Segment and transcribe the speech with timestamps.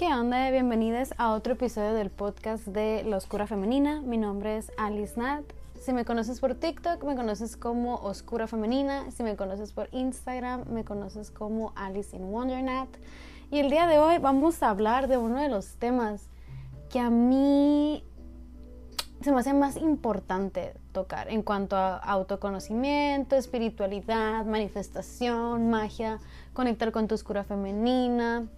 [0.00, 0.50] ¿Qué onda?
[0.50, 4.00] Bienvenidos a otro episodio del podcast de La Oscura Femenina.
[4.00, 5.44] Mi nombre es Alice Nat.
[5.78, 9.10] Si me conoces por TikTok, me conoces como Oscura Femenina.
[9.10, 12.64] Si me conoces por Instagram, me conoces como Alice in Wonder.
[13.50, 16.30] Y el día de hoy vamos a hablar de uno de los temas
[16.88, 18.02] que a mí
[19.20, 26.20] se me hace más importante tocar en cuanto a autoconocimiento, espiritualidad, manifestación, magia,
[26.54, 28.48] conectar con tu oscura femenina,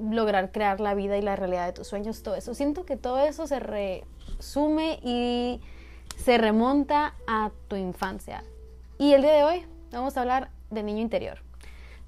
[0.00, 2.54] lograr crear la vida y la realidad de tus sueños, todo eso.
[2.54, 5.60] Siento que todo eso se resume y
[6.16, 8.44] se remonta a tu infancia.
[8.98, 11.38] Y el día de hoy vamos a hablar del niño interior,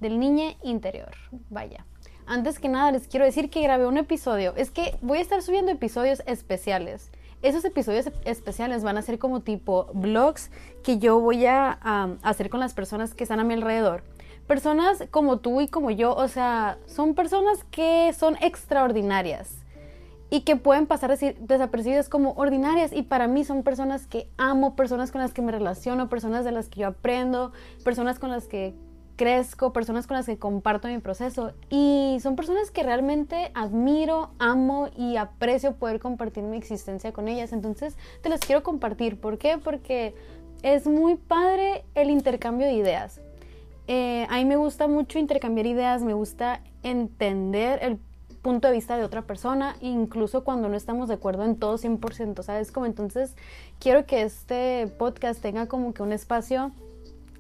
[0.01, 1.13] del niño interior.
[1.51, 1.85] Vaya.
[2.27, 4.55] Antes que nada les quiero decir que grabé un episodio.
[4.57, 7.11] Es que voy a estar subiendo episodios especiales
[7.43, 10.51] esos episodios especiales van a ser como tipo vlogs
[10.85, 11.73] que yo voy a,
[12.23, 14.05] hacer con las personas que están a mi alrededor.
[14.47, 19.63] Personas como tú y como yo, o sea, son personas que son extraordinarias
[20.31, 25.13] y que pueden pasar desapercibidas como ordinarias y para mí son personas que amo, personas
[25.13, 27.53] con las que me relaciono, personas de las que yo aprendo,
[27.85, 28.75] personas con las que
[29.17, 34.89] crezco, personas con las que comparto mi proceso y son personas que realmente admiro, amo
[34.97, 37.53] y aprecio poder compartir mi existencia con ellas.
[37.53, 39.21] Entonces te las quiero compartir.
[39.21, 39.59] ¿Por qué?
[39.59, 40.15] Porque
[40.63, 43.21] es muy padre el intercambio de ideas.
[43.95, 47.99] Eh, a mí me gusta mucho intercambiar ideas, me gusta entender el
[48.41, 52.43] punto de vista de otra persona, incluso cuando no estamos de acuerdo en todo 100%,
[52.43, 52.73] ¿sabes?
[52.73, 53.37] Como entonces
[53.81, 56.73] quiero que este podcast tenga como que un espacio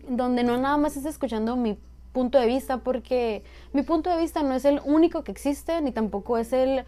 [0.07, 1.79] donde no nada más estés escuchando mi
[2.13, 5.91] punto de vista, porque mi punto de vista no es el único que existe, ni
[5.91, 6.85] tampoco es el,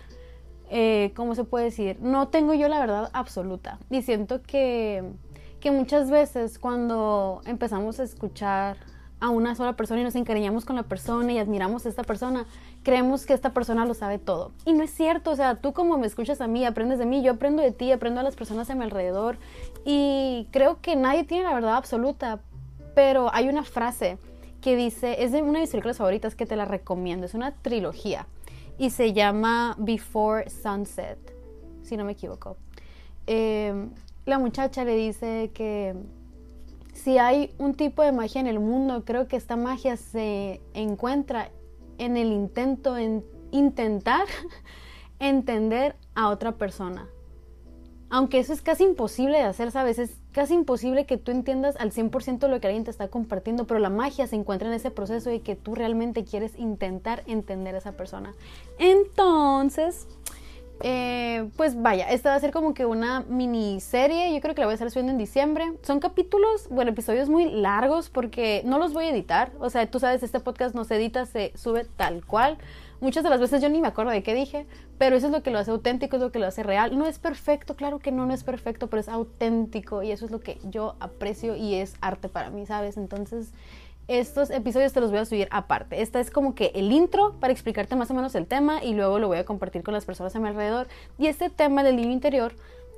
[0.68, 1.96] eh, ¿cómo se puede decir?
[2.02, 3.78] No tengo yo la verdad absoluta.
[3.88, 5.10] Y siento que,
[5.58, 8.76] que muchas veces cuando empezamos a escuchar
[9.24, 12.44] a una sola persona y nos encariñamos con la persona y admiramos a esta persona,
[12.82, 14.52] creemos que esta persona lo sabe todo.
[14.66, 17.22] Y no es cierto, o sea, tú como me escuchas a mí, aprendes de mí,
[17.22, 19.38] yo aprendo de ti, aprendo a las personas a mi alrededor
[19.82, 22.40] y creo que nadie tiene la verdad absoluta,
[22.94, 24.18] pero hay una frase
[24.60, 27.52] que dice, es de una de mis películas favoritas que te la recomiendo, es una
[27.52, 28.26] trilogía
[28.76, 31.18] y se llama Before Sunset,
[31.82, 32.58] si no me equivoco.
[33.26, 33.88] Em,
[34.26, 35.94] la muchacha le dice que
[36.94, 41.50] si hay un tipo de magia en el mundo, creo que esta magia se encuentra
[41.98, 44.26] en el intento, en intentar
[45.18, 47.08] entender a otra persona
[48.14, 49.98] aunque eso es casi imposible de hacer, ¿sabes?
[49.98, 53.80] Es casi imposible que tú entiendas al 100% lo que alguien te está compartiendo, pero
[53.80, 57.78] la magia se encuentra en ese proceso de que tú realmente quieres intentar entender a
[57.78, 58.32] esa persona.
[58.78, 60.06] Entonces,
[60.80, 64.66] eh, pues vaya, esta va a ser como que una miniserie, yo creo que la
[64.66, 65.72] voy a estar subiendo en diciembre.
[65.82, 70.00] Son capítulos, bueno, episodios muy largos porque no los voy a editar, o sea, tú
[70.00, 72.58] sabes, este podcast no se edita, se sube tal cual.
[73.00, 74.66] Muchas de las veces yo ni me acuerdo de qué dije,
[74.98, 76.96] pero eso es lo que lo hace auténtico, es lo que lo hace real.
[76.96, 80.30] No es perfecto, claro que no, no es perfecto, pero es auténtico y eso es
[80.30, 82.96] lo que yo aprecio y es arte para mí, ¿sabes?
[82.96, 83.52] Entonces,
[84.08, 86.02] estos episodios te los voy a subir aparte.
[86.02, 89.18] Esta es como que el intro para explicarte más o menos el tema y luego
[89.18, 90.88] lo voy a compartir con las personas a mi alrededor.
[91.18, 92.54] Y este tema del niño interior,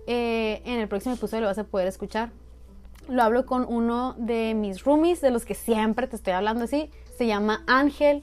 [0.06, 2.30] eh, en el próximo episodio lo vas a poder escuchar.
[3.08, 6.90] Lo hablo con uno de mis roomies, de los que siempre te estoy hablando así.
[7.16, 8.22] Se llama Ángel.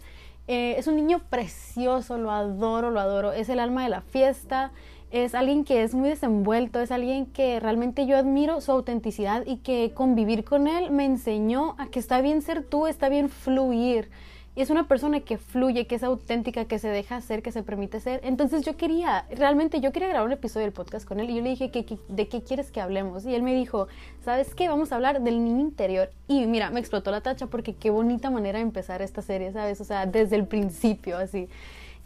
[0.50, 3.32] Eh, es un niño precioso, lo adoro, lo adoro.
[3.32, 4.72] Es el alma de la fiesta.
[5.14, 9.58] Es alguien que es muy desenvuelto, es alguien que realmente yo admiro su autenticidad y
[9.58, 14.10] que convivir con él me enseñó a que está bien ser tú, está bien fluir.
[14.56, 17.62] Y es una persona que fluye, que es auténtica, que se deja ser, que se
[17.62, 18.22] permite ser.
[18.24, 21.44] Entonces yo quería, realmente yo quería grabar un episodio del podcast con él y yo
[21.44, 23.24] le dije, que, ¿de qué quieres que hablemos?
[23.28, 23.88] Y él me dijo,
[24.26, 24.68] ¿sabes qué?
[24.68, 26.10] Vamos a hablar del niño interior.
[26.28, 29.80] Y mira, me explotó la tacha porque qué bonita manera de empezar esta serie, ¿sabes?
[29.80, 31.50] O sea, desde el principio, así.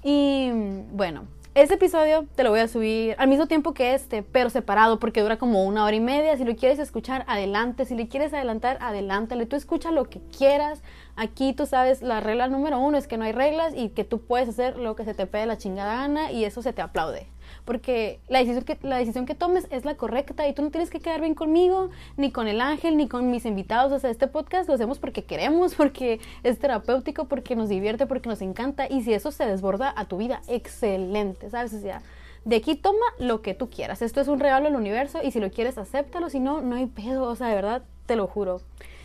[0.04, 0.52] Y
[0.92, 1.24] bueno,
[1.58, 5.24] ese episodio te lo voy a subir al mismo tiempo que este, pero separado porque
[5.24, 6.38] dura como una hora y media.
[6.38, 7.86] Si lo quieres escuchar, adelante.
[7.86, 9.48] Si le quieres adelantar, adelántale.
[9.48, 10.84] Tú escucha lo que quieras.
[11.16, 14.22] Aquí tú sabes, la regla número uno es que no hay reglas y que tú
[14.22, 17.28] puedes hacer lo que se te pegue la chingada gana y eso se te aplaude
[17.68, 20.90] porque la decisión, que, la decisión que tomes es la correcta y tú no tienes
[20.90, 23.92] que quedar bien conmigo, ni con el ángel, ni con mis invitados.
[23.92, 28.30] O sea, este podcast lo hacemos porque queremos, porque es terapéutico, porque nos divierte, porque
[28.30, 28.88] nos encanta.
[28.90, 31.74] Y si eso se desborda a tu vida, excelente, ¿sabes?
[31.74, 32.02] O sea,
[32.46, 34.02] de aquí toma lo que tú quieras.
[34.02, 36.30] Esto es un regalo al universo y si lo quieres, acéptalo.
[36.30, 37.24] Si no, no hay pedo.
[37.24, 38.62] O sea, de verdad, te lo juro.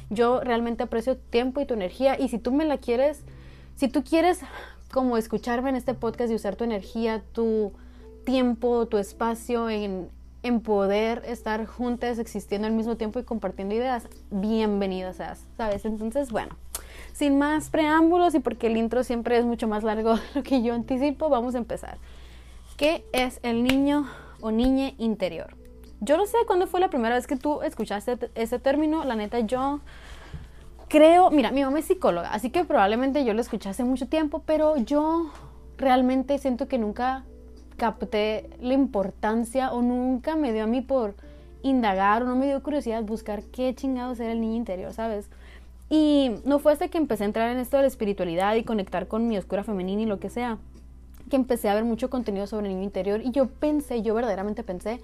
[0.09, 3.25] Yo realmente aprecio tu tiempo y tu energía y si tú me la quieres,
[3.75, 4.39] si tú quieres
[4.93, 7.73] como escucharme en este podcast y usar tu energía, tu
[8.25, 10.09] tiempo, tu espacio en,
[10.43, 15.85] en poder estar juntas, existiendo al mismo tiempo y compartiendo ideas, bienvenidas seas, ¿sabes?
[15.85, 16.57] Entonces, bueno,
[17.13, 20.63] sin más preámbulos y porque el intro siempre es mucho más largo de lo que
[20.63, 21.99] yo anticipo, vamos a empezar.
[22.77, 24.09] ¿Qué es el niño
[24.41, 25.57] o niña interior?
[26.01, 29.39] Yo no sé cuándo fue la primera vez que tú escuchaste ese término, la neta
[29.39, 29.81] yo
[30.89, 34.43] creo, mira, mi mamá es psicóloga, así que probablemente yo lo escuché hace mucho tiempo,
[34.45, 35.31] pero yo
[35.79, 37.25] realmente siento que nunca
[37.77, 41.15] capté la importancia o nunca me dio a mí por
[41.63, 45.29] indagar o no me dio curiosidad buscar qué chingados era el niño interior, ¿sabes?
[45.89, 49.09] Y no fue hasta que empecé a entrar en esto de la espiritualidad y conectar
[49.09, 50.59] con mi oscura femenina y lo que sea,
[51.29, 54.63] que empecé a ver mucho contenido sobre el niño interior y yo pensé, yo verdaderamente
[54.63, 55.01] pensé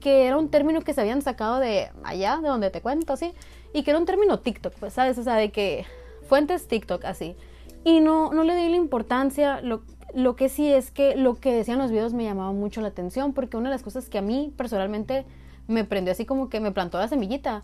[0.00, 3.32] que era un término que se habían sacado de allá, de donde te cuento, así,
[3.72, 5.16] y que era un término TikTok, pues, ¿sabes?
[5.16, 5.86] O sea, de que
[6.28, 7.36] fuentes TikTok, así.
[7.84, 9.82] Y no, no le di la importancia, lo,
[10.14, 13.32] lo que sí es que lo que decían los videos me llamaba mucho la atención,
[13.32, 15.24] porque una de las cosas que a mí personalmente
[15.68, 17.62] me prendió así como que me plantó la semillita.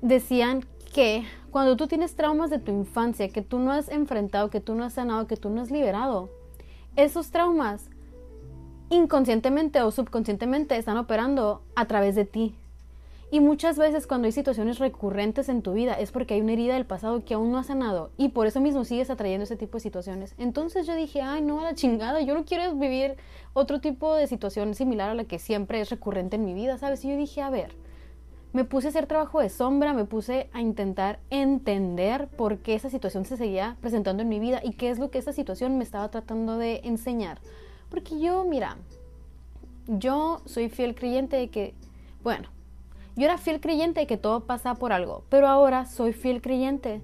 [0.00, 4.60] Decían que cuando tú tienes traumas de tu infancia que tú no has enfrentado, que
[4.60, 6.30] tú no has sanado, que tú no has liberado,
[6.96, 7.88] esos traumas
[8.90, 12.54] inconscientemente o subconscientemente están operando a través de ti.
[13.32, 16.74] Y muchas veces cuando hay situaciones recurrentes en tu vida es porque hay una herida
[16.74, 19.78] del pasado que aún no has sanado y por eso mismo sigues atrayendo ese tipo
[19.78, 20.34] de situaciones.
[20.36, 23.16] Entonces yo dije, ay no, a la chingada, yo no quiero vivir
[23.54, 27.02] otro tipo de situación similar a la que siempre es recurrente en mi vida, ¿sabes?
[27.06, 27.74] Y yo dije, a ver,
[28.52, 32.90] me puse a hacer trabajo de sombra, me puse a intentar entender por qué esa
[32.90, 35.84] situación se seguía presentando en mi vida y qué es lo que esa situación me
[35.84, 37.38] estaba tratando de enseñar.
[37.88, 38.76] Porque yo, mira,
[39.86, 41.72] yo soy fiel creyente de que,
[42.22, 42.50] bueno,
[43.16, 47.00] yo era fiel creyente de que todo pasa por algo, pero ahora soy fiel creyente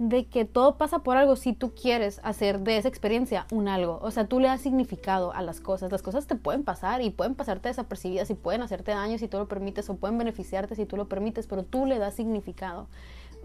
[0.00, 3.98] de que todo pasa por algo si tú quieres hacer de esa experiencia un algo.
[4.00, 5.92] O sea, tú le das significado a las cosas.
[5.92, 9.36] Las cosas te pueden pasar y pueden pasarte desapercibidas y pueden hacerte daño si tú
[9.36, 12.86] lo permites o pueden beneficiarte si tú lo permites, pero tú le das significado.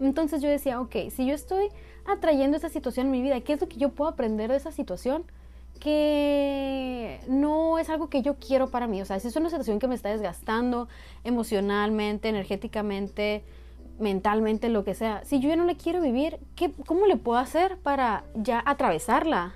[0.00, 1.68] Entonces yo decía, ok, si yo estoy
[2.06, 4.72] atrayendo esa situación en mi vida, ¿qué es lo que yo puedo aprender de esa
[4.72, 5.24] situación?
[5.76, 9.00] Que no es algo que yo quiero para mí.
[9.02, 10.88] O sea, si es una situación que me está desgastando
[11.24, 13.44] emocionalmente, energéticamente,
[13.98, 15.24] mentalmente, lo que sea.
[15.24, 19.54] Si yo ya no la quiero vivir, ¿qué, ¿cómo le puedo hacer para ya atravesarla?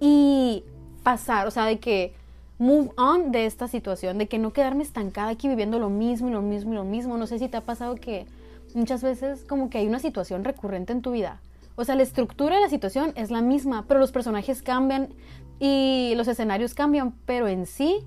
[0.00, 0.64] Y
[1.02, 2.12] pasar, o sea, de que
[2.58, 6.32] move on de esta situación, de que no quedarme estancada aquí viviendo lo mismo y
[6.32, 7.16] lo mismo y lo mismo.
[7.16, 8.26] No sé si te ha pasado que
[8.74, 11.40] muchas veces como que hay una situación recurrente en tu vida
[11.78, 15.14] o sea, la estructura de la situación es la misma, pero los personajes cambian
[15.60, 18.00] y los escenarios cambian, pero en sí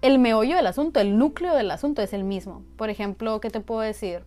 [0.00, 2.62] el meollo del asunto, el núcleo del asunto es el mismo.
[2.76, 4.22] Por ejemplo, ¿qué te puedo decir?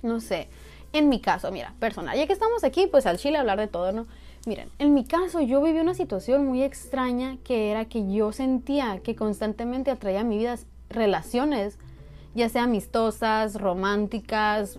[0.00, 0.48] No sé,
[0.92, 3.90] en mi caso, mira, personal, ya que estamos aquí, pues al chile hablar de todo,
[3.90, 4.06] ¿no?
[4.46, 9.00] Miren, en mi caso yo viví una situación muy extraña que era que yo sentía
[9.02, 10.56] que constantemente atraía a mi vida
[10.88, 11.78] relaciones,
[12.36, 14.78] ya sea amistosas, románticas,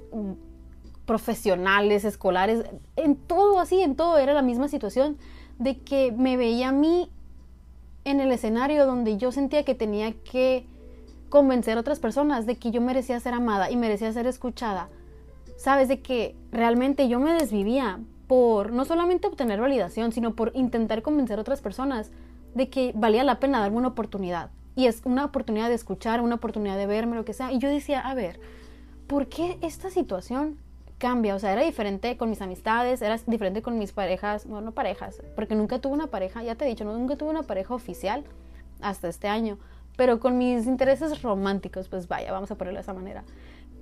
[1.09, 2.65] profesionales, escolares,
[2.95, 5.17] en todo así, en todo era la misma situación
[5.57, 7.09] de que me veía a mí
[8.05, 10.67] en el escenario donde yo sentía que tenía que
[11.29, 14.87] convencer a otras personas de que yo merecía ser amada y merecía ser escuchada.
[15.57, 21.01] Sabes, de que realmente yo me desvivía por no solamente obtener validación, sino por intentar
[21.01, 22.11] convencer a otras personas
[22.53, 24.51] de que valía la pena darme una oportunidad.
[24.75, 27.51] Y es una oportunidad de escuchar, una oportunidad de verme, lo que sea.
[27.51, 28.39] Y yo decía, a ver,
[29.07, 30.59] ¿por qué esta situación
[30.99, 34.71] cambia, o sea, era diferente con mis amistades, era diferente con mis parejas, bueno, no
[34.73, 38.23] parejas, porque nunca tuve una pareja, ya te he dicho, nunca tuve una pareja oficial
[38.81, 39.57] hasta este año,
[39.97, 43.23] pero con mis intereses románticos, pues vaya, vamos a ponerlo de esa manera.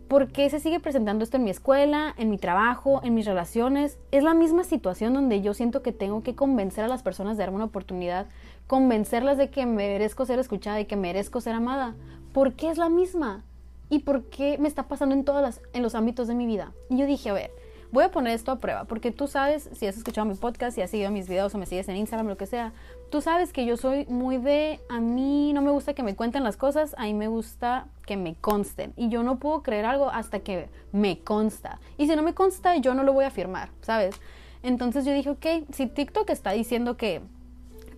[0.08, 4.00] ¿Por qué se sigue presentando esto en mi escuela, en mi trabajo, en mis relaciones?
[4.12, 7.44] Es la misma situación donde yo siento que tengo que convencer a las personas de
[7.44, 8.28] darme una oportunidad,
[8.68, 11.94] convencerlas de que merezco ser escuchada y que merezco ser amada.
[12.32, 13.44] ¿Por qué es la misma?
[13.90, 16.74] Y por qué me está pasando en todos en los ámbitos de mi vida.
[16.90, 17.52] Y yo dije, a ver,
[17.92, 20.82] voy a poner esto a prueba, porque tú sabes, si has escuchado mi podcast, si
[20.82, 22.74] has seguido mis videos o me sigues en Instagram, lo que sea,
[23.10, 26.44] tú sabes que yo soy muy de, a mí no me gusta que me cuenten
[26.44, 28.94] las cosas, a mí me gusta que me consten.
[28.98, 31.80] Y yo no puedo creer algo hasta que me consta.
[31.98, 34.20] Y si no me consta, yo no lo voy a afirmar, ¿sabes?
[34.64, 37.22] Entonces yo dije, ok, si TikTok está diciendo que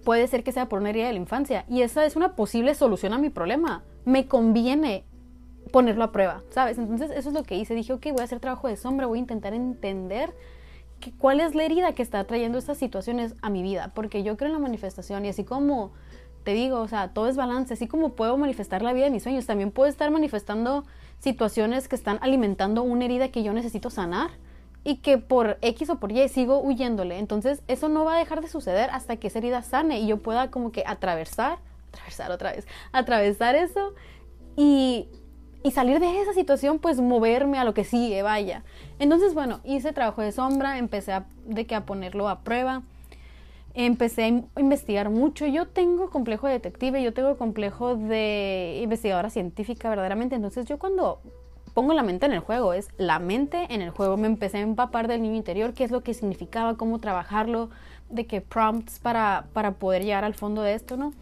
[0.03, 2.75] puede ser que sea por una herida de la infancia y esa es una posible
[2.75, 5.03] solución a mi problema, me conviene
[5.71, 6.77] ponerlo a prueba, ¿sabes?
[6.77, 7.75] Entonces eso es lo que hice.
[7.75, 10.33] Dije, ok, voy a hacer trabajo de sombra, voy a intentar entender
[10.99, 14.37] que, cuál es la herida que está trayendo estas situaciones a mi vida, porque yo
[14.37, 15.91] creo en la manifestación y así como
[16.43, 19.23] te digo, o sea, todo es balance, así como puedo manifestar la vida de mis
[19.23, 20.85] sueños, también puedo estar manifestando
[21.19, 24.31] situaciones que están alimentando una herida que yo necesito sanar
[24.83, 27.19] y que por X o por Y sigo huyéndole.
[27.19, 30.17] Entonces eso no va a dejar de suceder hasta que esa herida sane y yo
[30.17, 31.59] pueda como que atravesar,
[31.89, 33.93] atravesar otra vez, atravesar eso
[34.55, 35.09] y
[35.63, 38.63] y salir de esa situación, pues moverme a lo que sigue, vaya.
[38.97, 42.83] Entonces, bueno, hice trabajo de sombra, empecé a, de que a ponerlo a prueba,
[43.73, 45.45] empecé a investigar mucho.
[45.47, 51.19] Yo tengo complejo de detective, yo tengo complejo de investigadora científica verdaderamente, entonces yo cuando
[51.73, 54.61] pongo la mente en el juego, es la mente en el juego, me empecé a
[54.61, 57.69] empapar del niño interior, qué es lo que significaba, cómo trabajarlo,
[58.09, 61.13] de qué prompts para, para poder llegar al fondo de esto, ¿no?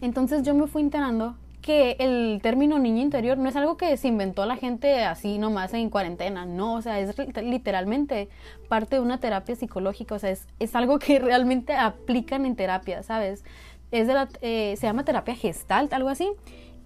[0.00, 4.06] Entonces yo me fui enterando que el término niño interior no es algo que se
[4.06, 8.28] inventó la gente así nomás en cuarentena, no, o sea, es literalmente
[8.68, 13.02] parte de una terapia psicológica, o sea, es, es algo que realmente aplican en terapia,
[13.02, 13.44] ¿sabes?
[13.90, 16.30] Es de la, eh, se llama terapia gestalt, algo así.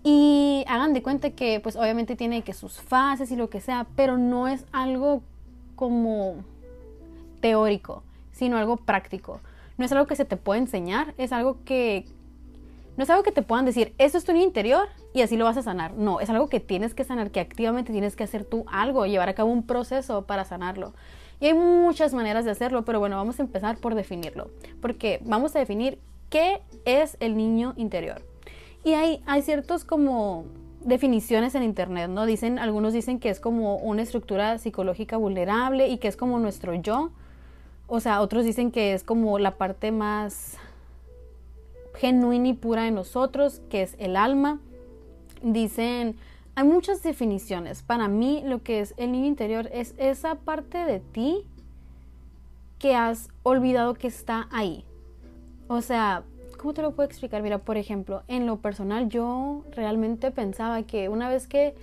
[0.02, 3.86] Y hagan de cuenta que pues obviamente tiene que sus fases y lo que sea,
[3.96, 5.20] pero no es algo
[5.76, 6.36] como
[7.42, 9.40] teórico, sino algo práctico.
[9.76, 12.06] No es algo que se te puede enseñar, es algo que
[13.00, 15.56] no es algo que te puedan decir, esto es tu interior y así lo vas
[15.56, 15.94] a sanar.
[15.94, 19.30] No, es algo que tienes que sanar, que activamente tienes que hacer tú algo, llevar
[19.30, 20.92] a cabo un proceso para sanarlo.
[21.40, 24.50] Y hay muchas maneras de hacerlo, pero bueno, vamos a empezar por definirlo.
[24.82, 28.20] Porque vamos a definir qué es el niño interior.
[28.84, 30.44] Y hay, hay ciertos como
[30.84, 32.26] definiciones en internet, ¿no?
[32.26, 36.74] Dicen, algunos dicen que es como una estructura psicológica vulnerable y que es como nuestro
[36.74, 37.12] yo.
[37.86, 40.58] O sea, otros dicen que es como la parte más
[41.94, 44.60] genuina y pura de nosotros, que es el alma.
[45.42, 46.16] Dicen,
[46.54, 47.82] hay muchas definiciones.
[47.82, 51.46] Para mí lo que es el niño interior es esa parte de ti
[52.78, 54.84] que has olvidado que está ahí.
[55.68, 56.24] O sea,
[56.58, 57.42] ¿cómo te lo puedo explicar?
[57.42, 61.74] Mira, por ejemplo, en lo personal yo realmente pensaba que una vez que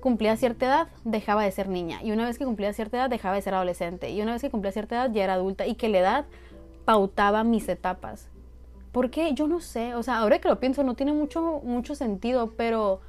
[0.00, 3.34] cumplía cierta edad dejaba de ser niña y una vez que cumplía cierta edad dejaba
[3.34, 5.88] de ser adolescente y una vez que cumplía cierta edad ya era adulta y que
[5.88, 6.26] la edad
[6.84, 8.29] pautaba mis etapas.
[8.92, 12.54] Porque yo no sé, o sea, ahora que lo pienso no tiene mucho, mucho sentido,
[12.56, 13.00] pero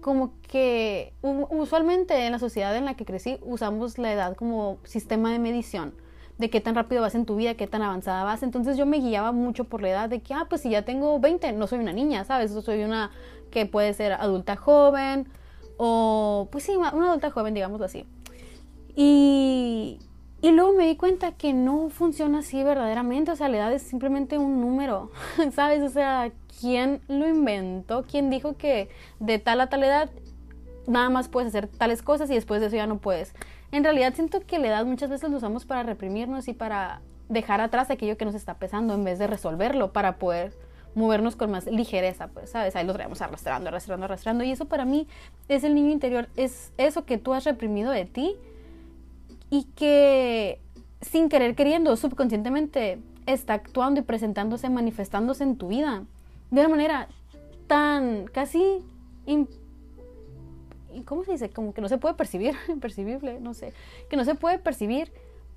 [0.00, 5.30] como que usualmente en la sociedad en la que crecí usamos la edad como sistema
[5.30, 5.94] de medición
[6.38, 8.42] de qué tan rápido vas en tu vida, qué tan avanzada vas.
[8.42, 11.20] Entonces yo me guiaba mucho por la edad de que, ah, pues si ya tengo
[11.20, 12.50] 20, no soy una niña, ¿sabes?
[12.50, 13.10] Soy una
[13.50, 15.28] que puede ser adulta joven
[15.76, 18.06] o, pues sí, una adulta joven, digámoslo así.
[18.96, 20.00] Y,
[20.42, 23.82] y luego me di cuenta que no funciona así verdaderamente, o sea, la edad es
[23.82, 25.12] simplemente un número,
[25.54, 25.82] ¿sabes?
[25.82, 28.02] O sea, ¿quién lo inventó?
[28.02, 28.88] ¿Quién dijo que
[29.20, 30.10] de tal a tal edad
[30.88, 33.34] nada más puedes hacer tales cosas y después de eso ya no puedes?
[33.70, 37.60] En realidad siento que la edad muchas veces lo usamos para reprimirnos y para dejar
[37.60, 40.52] atrás aquello que nos está pesando en vez de resolverlo para poder
[40.96, 42.74] movernos con más ligereza, pues, ¿sabes?
[42.74, 44.42] Ahí lo traemos arrastrando, arrastrando, arrastrando.
[44.42, 45.06] Y eso para mí
[45.48, 48.36] es el niño interior, es eso que tú has reprimido de ti
[49.52, 50.62] y que
[51.02, 56.04] sin querer queriendo, subconscientemente, está actuando y presentándose, manifestándose en tu vida
[56.50, 57.08] de una manera
[57.66, 58.78] tan casi...
[61.04, 61.50] ¿Cómo se dice?
[61.50, 63.74] Como que no se puede percibir, impercibible, no sé.
[64.08, 65.12] Que no se puede percibir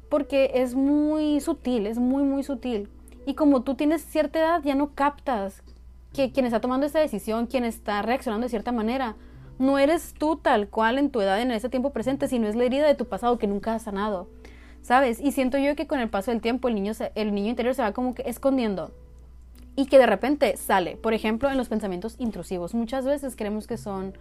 [0.10, 2.90] porque es muy sutil, es muy, muy sutil.
[3.26, 5.64] Y como tú tienes cierta edad, ya no captas
[6.12, 9.16] que quien está tomando esa decisión, quien está reaccionando de cierta manera,
[9.60, 12.66] no eres tú tal cual en tu edad en ese tiempo presente, sino es la
[12.66, 14.28] herida de tu pasado que nunca has sanado.
[14.82, 15.20] ¿Sabes?
[15.20, 17.82] Y siento yo que con el paso del tiempo el niño, el niño interior se
[17.82, 18.92] va como que escondiendo
[19.76, 20.96] y que de repente sale.
[20.96, 22.76] Por ejemplo, en los pensamientos intrusivos.
[22.76, 24.14] Muchas veces creemos que son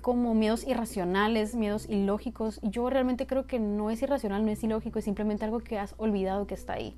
[0.00, 2.60] como miedos irracionales, miedos ilógicos.
[2.62, 5.94] Yo realmente creo que no es irracional, no es ilógico, es simplemente algo que has
[5.98, 6.96] olvidado que está ahí.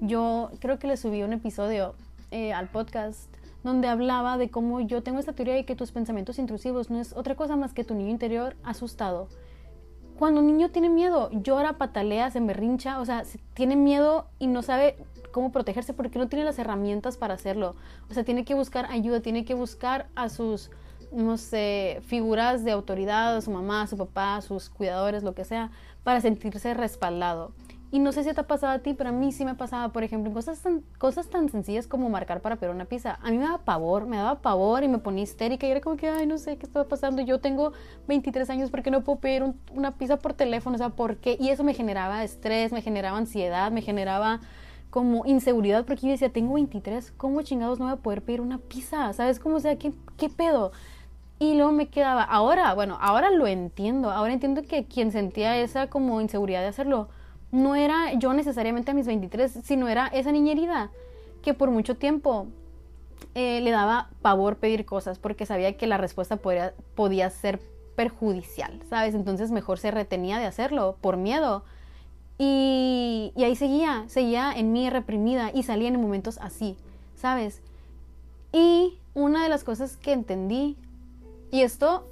[0.00, 1.94] Yo creo que le subí un episodio
[2.30, 3.28] eh, al podcast
[3.62, 7.12] donde hablaba de cómo yo tengo esta teoría de que tus pensamientos intrusivos no es
[7.14, 9.28] otra cosa más que tu niño interior asustado.
[10.18, 13.22] Cuando un niño tiene miedo, llora, patalea, se berrincha, o sea,
[13.54, 14.96] tiene miedo y no sabe
[15.32, 17.74] cómo protegerse porque no tiene las herramientas para hacerlo.
[18.10, 20.70] O sea, tiene que buscar ayuda, tiene que buscar a sus,
[21.12, 25.34] no sé, figuras de autoridad, a su mamá, a su papá, a sus cuidadores, lo
[25.34, 25.70] que sea,
[26.02, 27.52] para sentirse respaldado.
[27.92, 29.92] Y no sé si te ha pasado a ti, pero a mí sí me pasaba,
[29.92, 33.18] por ejemplo, en cosas tan, cosas tan sencillas como marcar para pedir una pizza.
[33.20, 35.96] A mí me daba pavor, me daba pavor y me ponía histérica y era como
[35.96, 37.20] que, ay, no sé qué estaba pasando.
[37.22, 37.72] Yo tengo
[38.06, 39.42] 23 años, ¿por qué no puedo pedir
[39.74, 40.76] una pizza por teléfono?
[40.76, 41.36] O sea, ¿por qué?
[41.40, 44.40] Y eso me generaba estrés, me generaba ansiedad, me generaba
[44.90, 48.58] como inseguridad porque yo decía, tengo 23, ¿cómo chingados no voy a poder pedir una
[48.58, 49.12] pizza?
[49.12, 49.56] ¿Sabes cómo?
[49.56, 50.72] O sea, ¿qué, qué pedo?
[51.40, 55.86] Y luego me quedaba, ahora, bueno, ahora lo entiendo, ahora entiendo que quien sentía esa
[55.88, 57.08] como inseguridad de hacerlo,
[57.52, 60.90] no era yo necesariamente a mis 23, sino era esa niña herida
[61.42, 62.46] que por mucho tiempo
[63.34, 67.60] eh, le daba pavor pedir cosas porque sabía que la respuesta podía, podía ser
[67.96, 69.14] perjudicial, ¿sabes?
[69.14, 71.64] Entonces mejor se retenía de hacerlo por miedo.
[72.38, 76.76] Y, y ahí seguía, seguía en mí reprimida y salía en momentos así,
[77.14, 77.60] ¿sabes?
[78.52, 80.76] Y una de las cosas que entendí,
[81.50, 82.08] y esto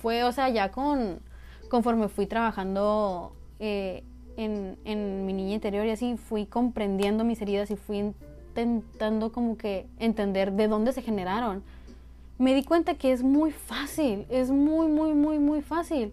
[0.00, 1.20] fue, o sea, ya con,
[1.68, 4.04] conforme fui trabajando eh,
[4.38, 9.86] en, mi niña interior y así, fui comprendiendo mis heridas y fui intentando como que
[9.98, 11.62] entender de dónde se generaron.
[12.38, 16.12] Me di cuenta que es muy fácil, es muy, muy, muy, muy fácil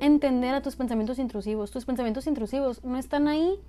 [0.00, 1.70] entender a tus pensamientos intrusivos.
[1.70, 3.60] Tus pensamientos intrusivos no están ahí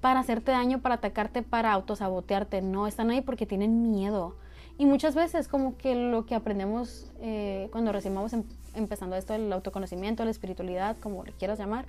[0.00, 2.62] para hacerte daño, para atacarte, para autosabotearte.
[2.62, 4.34] No, están ahí porque tienen miedo.
[4.78, 8.42] Y muchas veces como que lo que aprendemos eh, cuando recién em,
[8.74, 11.86] empezando esto del autoconocimiento, la espiritualidad, como le quieras llamar,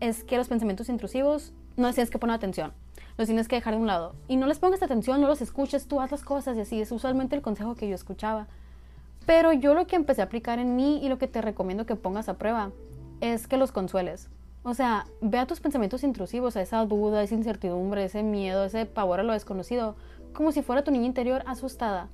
[0.00, 2.72] es que los pensamientos intrusivos no les tienes que poner atención,
[3.16, 4.14] los tienes que dejar de un lado.
[4.28, 6.80] Y no les pongas atención, no los escuches, tú haz las cosas y así.
[6.80, 8.48] Es usualmente el consejo que yo escuchaba.
[9.26, 11.96] Pero yo lo que empecé a aplicar en mí y lo que te recomiendo que
[11.96, 12.72] pongas a prueba
[13.20, 14.28] es que los consueles.
[14.62, 18.86] O sea, ve a tus pensamientos intrusivos, a esa duda, esa incertidumbre, ese miedo, ese
[18.86, 19.96] pavor a lo desconocido,
[20.32, 22.08] como si fuera tu niña interior asustada.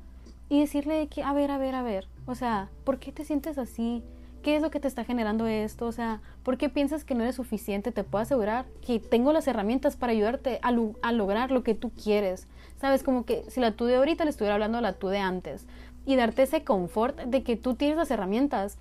[0.48, 3.58] Y decirle que, a ver, a ver, a ver, o sea, ¿por qué te sientes
[3.58, 4.04] así?
[4.46, 5.86] ¿Qué es lo que te está generando esto?
[5.86, 7.90] O sea, ¿por qué piensas que no eres suficiente?
[7.90, 10.70] Te puedo asegurar que tengo las herramientas para ayudarte a,
[11.10, 12.46] lograr lo que tú quieres.
[12.80, 15.18] Sabes, como que si la tú de ahorita le estuviera hablando a la tú de
[15.18, 15.66] antes.
[16.04, 18.78] Y darte ese confort de que tú tienes las herramientas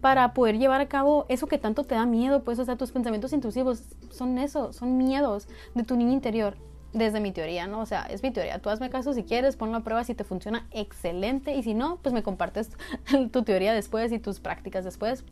[0.00, 2.90] para poder llevar a cabo eso que tanto te da miedo, pues, o sea, tus
[2.90, 6.56] pensamientos intrusivos son eso, son miedos de tu niño interior,
[6.92, 7.80] desde mi teoría, ¿no?
[7.80, 8.58] O sea, es mi teoría.
[8.58, 11.98] Tú hazme caso si quieres, ponlo a prueba si te funciona excelente y si no,
[12.02, 12.70] pues me compartes
[13.32, 15.24] tu teoría después y tus prácticas después,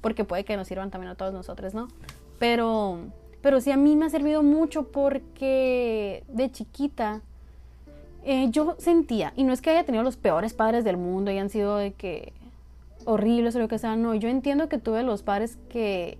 [0.00, 1.88] porque puede que nos sirvan también a todos nosotros, ¿no?
[2.38, 2.98] Pero,
[3.42, 7.22] pero sí a mí me ha servido mucho porque de chiquita
[8.24, 11.48] eh, yo sentía, y no es que haya tenido los peores padres del mundo han
[11.48, 12.34] sido de que
[13.06, 13.96] horribles o lo que sea.
[13.96, 16.18] No, yo entiendo que tuve los padres que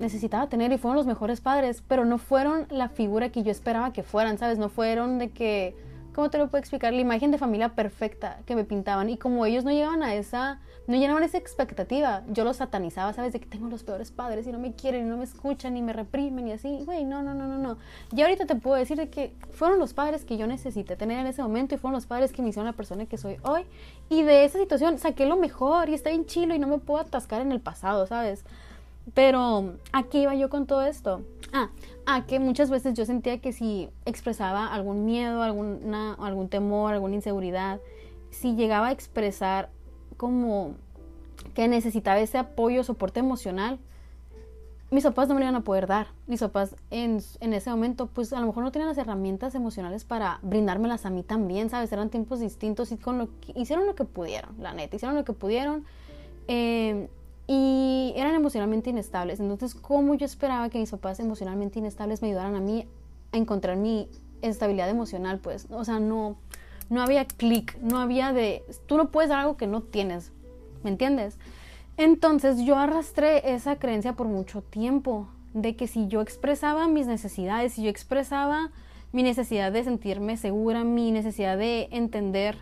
[0.00, 3.92] necesitaba tener y fueron los mejores padres, pero no fueron la figura que yo esperaba
[3.92, 4.58] que fueran, ¿sabes?
[4.58, 5.76] No fueron de que
[6.14, 6.92] ¿cómo te lo puedo explicar?
[6.92, 9.08] La imagen de familia perfecta que me pintaban.
[9.08, 13.32] Y como ellos no llegaban a esa, no llenaban esa expectativa, yo los satanizaba, ¿sabes?
[13.32, 15.82] De que tengo los peores padres y no me quieren y no me escuchan y
[15.82, 16.82] me reprimen y así.
[16.84, 17.78] Güey, no, no, no, no, no.
[18.14, 21.26] Y ahorita te puedo decir de que fueron los padres que yo necesité tener en
[21.26, 23.64] ese momento y fueron los padres que me hicieron la persona que soy hoy.
[24.08, 27.00] Y de esa situación saqué lo mejor y está bien chilo y no me puedo
[27.00, 28.44] atascar en el pasado, ¿sabes?
[29.14, 31.22] Pero, ¿a qué iba yo con todo esto?
[31.52, 31.70] Ah,
[32.06, 37.14] a que muchas veces yo sentía que si expresaba algún miedo, alguna, algún temor, alguna
[37.14, 37.80] inseguridad,
[38.30, 39.70] si llegaba a expresar
[40.16, 40.74] como
[41.54, 43.78] que necesitaba ese apoyo, soporte emocional,
[44.90, 46.08] mis papás no me lo iban a poder dar.
[46.26, 50.04] Mis papás en, en, ese momento, pues a lo mejor no tenían las herramientas emocionales
[50.04, 51.90] para brindármelas a mí también, ¿sabes?
[51.92, 55.32] Eran tiempos distintos y con lo hicieron lo que pudieron, la neta, hicieron lo que
[55.32, 55.86] pudieron.
[56.46, 57.08] Eh,
[57.54, 59.38] y eran emocionalmente inestables.
[59.38, 62.86] Entonces, ¿cómo yo esperaba que mis papás emocionalmente inestables me ayudaran a mí
[63.30, 64.08] a encontrar mi
[64.40, 65.38] estabilidad emocional?
[65.38, 66.36] Pues, o sea, no,
[66.88, 70.32] no había clic, no había de, tú no puedes dar algo que no tienes,
[70.82, 71.36] ¿me entiendes?
[71.98, 77.74] Entonces yo arrastré esa creencia por mucho tiempo, de que si yo expresaba mis necesidades,
[77.74, 78.70] si yo expresaba
[79.12, 82.56] mi necesidad de sentirme segura, mi necesidad de entender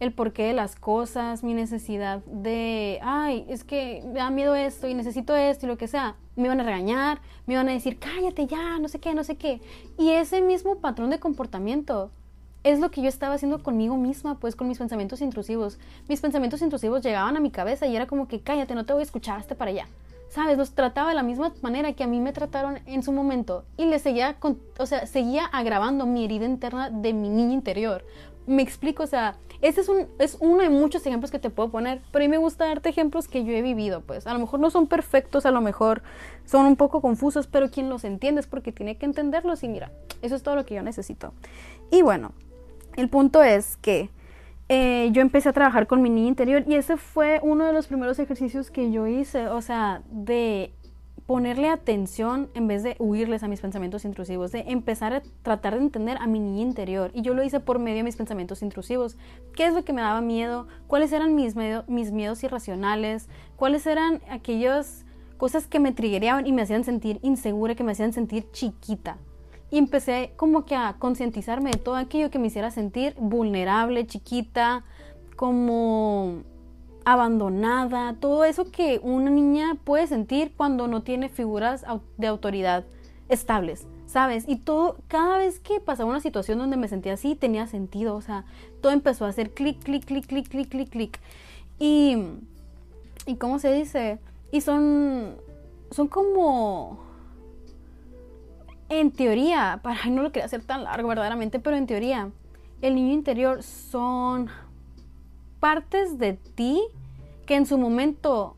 [0.00, 4.86] el porqué de las cosas, mi necesidad de, ay, es que me da miedo esto
[4.86, 6.16] y necesito esto y lo que sea.
[6.36, 9.36] Me iban a regañar, me iban a decir, cállate ya, no sé qué, no sé
[9.36, 9.60] qué.
[9.98, 12.10] Y ese mismo patrón de comportamiento
[12.62, 15.78] es lo que yo estaba haciendo conmigo misma, pues con mis pensamientos intrusivos.
[16.08, 19.00] Mis pensamientos intrusivos llegaban a mi cabeza y era como que, cállate, no te voy
[19.00, 19.88] a escuchar, hasta para allá.
[20.28, 20.58] ¿Sabes?
[20.58, 23.64] Los trataba de la misma manera que a mí me trataron en su momento.
[23.78, 24.36] Y le seguía,
[24.78, 28.04] o sea, seguía agravando mi herida interna de mi niña interior.
[28.48, 31.70] Me explico, o sea, ese es, un, es uno de muchos ejemplos que te puedo
[31.70, 34.38] poner, pero a mí me gusta darte ejemplos que yo he vivido, pues a lo
[34.38, 36.02] mejor no son perfectos, a lo mejor
[36.44, 39.92] son un poco confusos, pero quien los entiende es porque tiene que entenderlos y mira,
[40.22, 41.34] eso es todo lo que yo necesito.
[41.90, 42.32] Y bueno,
[42.96, 44.10] el punto es que
[44.68, 47.86] eh, yo empecé a trabajar con mi niña interior y ese fue uno de los
[47.86, 50.72] primeros ejercicios que yo hice, o sea, de
[51.28, 55.80] ponerle atención en vez de huirles a mis pensamientos intrusivos, de empezar a tratar de
[55.82, 57.10] entender a mi niña interior.
[57.12, 59.18] Y yo lo hice por medio de mis pensamientos intrusivos.
[59.54, 60.68] ¿Qué es lo que me daba miedo?
[60.86, 61.54] ¿Cuáles eran mis,
[61.86, 63.28] mis miedos irracionales?
[63.56, 65.04] ¿Cuáles eran aquellas
[65.36, 69.18] cosas que me triggereaban y me hacían sentir insegura, que me hacían sentir chiquita?
[69.70, 74.82] Y empecé como que a concientizarme de todo aquello que me hiciera sentir vulnerable, chiquita,
[75.36, 76.42] como
[77.12, 81.84] abandonada, todo eso que una niña puede sentir cuando no tiene figuras
[82.18, 82.84] de autoridad
[83.30, 84.44] estables, ¿sabes?
[84.46, 88.20] Y todo, cada vez que pasaba una situación donde me sentía así, tenía sentido, o
[88.20, 88.44] sea,
[88.82, 91.20] todo empezó a hacer clic, clic, clic, clic, clic, clic, clic.
[91.78, 92.16] Y,
[93.24, 94.18] y ¿cómo se dice?
[94.52, 95.36] Y son,
[95.90, 96.98] son como,
[98.90, 102.30] en teoría, para, no lo quería hacer tan largo verdaderamente, pero en teoría,
[102.82, 104.50] el niño interior son
[105.58, 106.82] partes de ti
[107.48, 108.56] que en su momento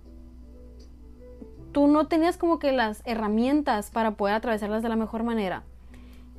[1.71, 5.63] tú no tenías como que las herramientas para poder atravesarlas de la mejor manera.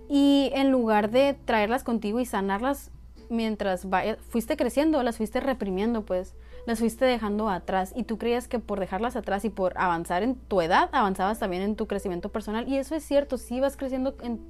[0.09, 2.91] Y en lugar de traerlas contigo y sanarlas
[3.29, 3.87] mientras
[4.27, 6.35] fuiste creciendo, las fuiste reprimiendo, pues
[6.65, 7.93] las fuiste dejando atrás.
[7.95, 11.63] Y tú creías que por dejarlas atrás y por avanzar en tu edad, avanzabas también
[11.63, 12.67] en tu crecimiento personal.
[12.67, 14.41] Y eso es cierto, sí vas creciendo, en,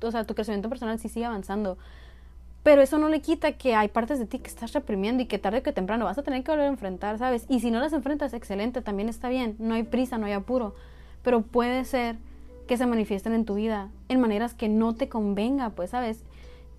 [0.00, 1.76] o sea, tu crecimiento personal sí sigue avanzando.
[2.64, 5.38] Pero eso no le quita que hay partes de ti que estás reprimiendo y que
[5.38, 7.44] tarde o que temprano vas a tener que volver a enfrentar, ¿sabes?
[7.50, 9.54] Y si no las enfrentas, excelente, también está bien.
[9.58, 10.74] No hay prisa, no hay apuro.
[11.22, 12.16] Pero puede ser
[12.66, 16.24] que se manifiesten en tu vida en maneras que no te convenga, pues, ¿sabes?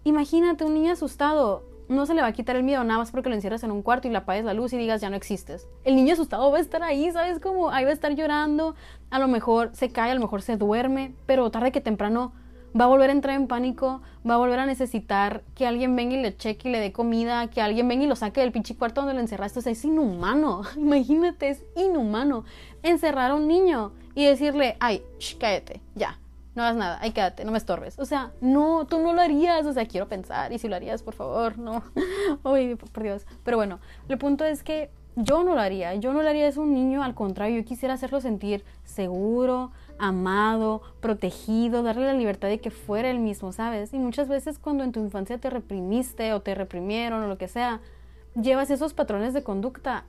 [0.03, 1.61] Imagínate un niño asustado.
[1.87, 3.83] No se le va a quitar el miedo nada más porque lo encierras en un
[3.83, 5.67] cuarto y le apagues la luz y digas ya no existes.
[5.83, 7.39] El niño asustado va a estar ahí, ¿sabes?
[7.39, 8.73] Como ahí va a estar llorando.
[9.11, 12.33] A lo mejor se cae, a lo mejor se duerme, pero tarde que temprano
[12.79, 16.15] va a volver a entrar en pánico, va a volver a necesitar que alguien venga
[16.15, 18.75] y le cheque y le dé comida, que alguien venga y lo saque del pinche
[18.75, 19.59] cuarto donde lo encerraste.
[19.59, 20.63] O sea, es inhumano.
[20.77, 22.43] Imagínate, es inhumano
[22.83, 25.01] encerrar a un niño y decirle, ay,
[25.39, 26.19] cállate, ya,
[26.55, 27.99] no hagas nada, ay, quédate, no me estorbes.
[27.99, 31.03] O sea, no, tú no lo harías, o sea, quiero pensar, y si lo harías,
[31.03, 31.83] por favor, no.
[32.43, 33.25] Uy, por Dios.
[33.43, 36.59] Pero bueno, el punto es que yo no lo haría, yo no lo haría a
[36.59, 42.59] un niño, al contrario, yo quisiera hacerlo sentir seguro, amado, protegido, darle la libertad de
[42.59, 43.93] que fuera él mismo, ¿sabes?
[43.93, 47.47] Y muchas veces cuando en tu infancia te reprimiste o te reprimieron o lo que
[47.47, 47.81] sea,
[48.39, 50.05] llevas esos patrones de conducta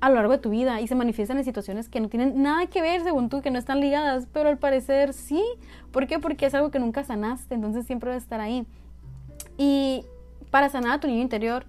[0.00, 2.66] a lo largo de tu vida y se manifiestan en situaciones que no tienen nada
[2.66, 5.42] que ver según tú, que no están ligadas, pero al parecer sí.
[5.90, 6.18] ¿Por qué?
[6.18, 8.66] Porque es algo que nunca sanaste, entonces siempre va a estar ahí.
[9.56, 10.04] Y
[10.50, 11.64] para sanar a tu niño interior,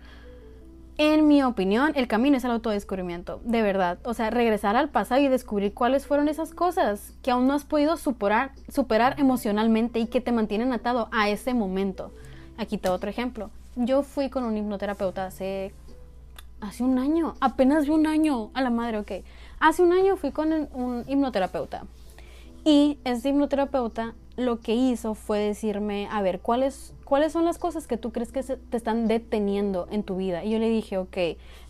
[0.97, 3.99] en mi opinión, el camino es el autodescubrimiento, de verdad.
[4.03, 7.65] O sea, regresar al pasado y descubrir cuáles fueron esas cosas que aún no has
[7.65, 12.11] podido superar, superar emocionalmente y que te mantienen atado a ese momento.
[12.57, 13.51] Aquí te otro ejemplo.
[13.75, 15.71] Yo fui con un hipnoterapeuta hace,
[16.61, 19.11] hace un año, apenas un año, a la madre, ok.
[19.59, 21.83] Hace un año fui con un hipnoterapeuta.
[22.65, 27.87] Y ese hipnoterapeuta lo que hizo fue decirme, a ver, ¿cuáles, ¿cuáles son las cosas
[27.87, 30.45] que tú crees que te están deteniendo en tu vida?
[30.45, 31.17] Y yo le dije, ok,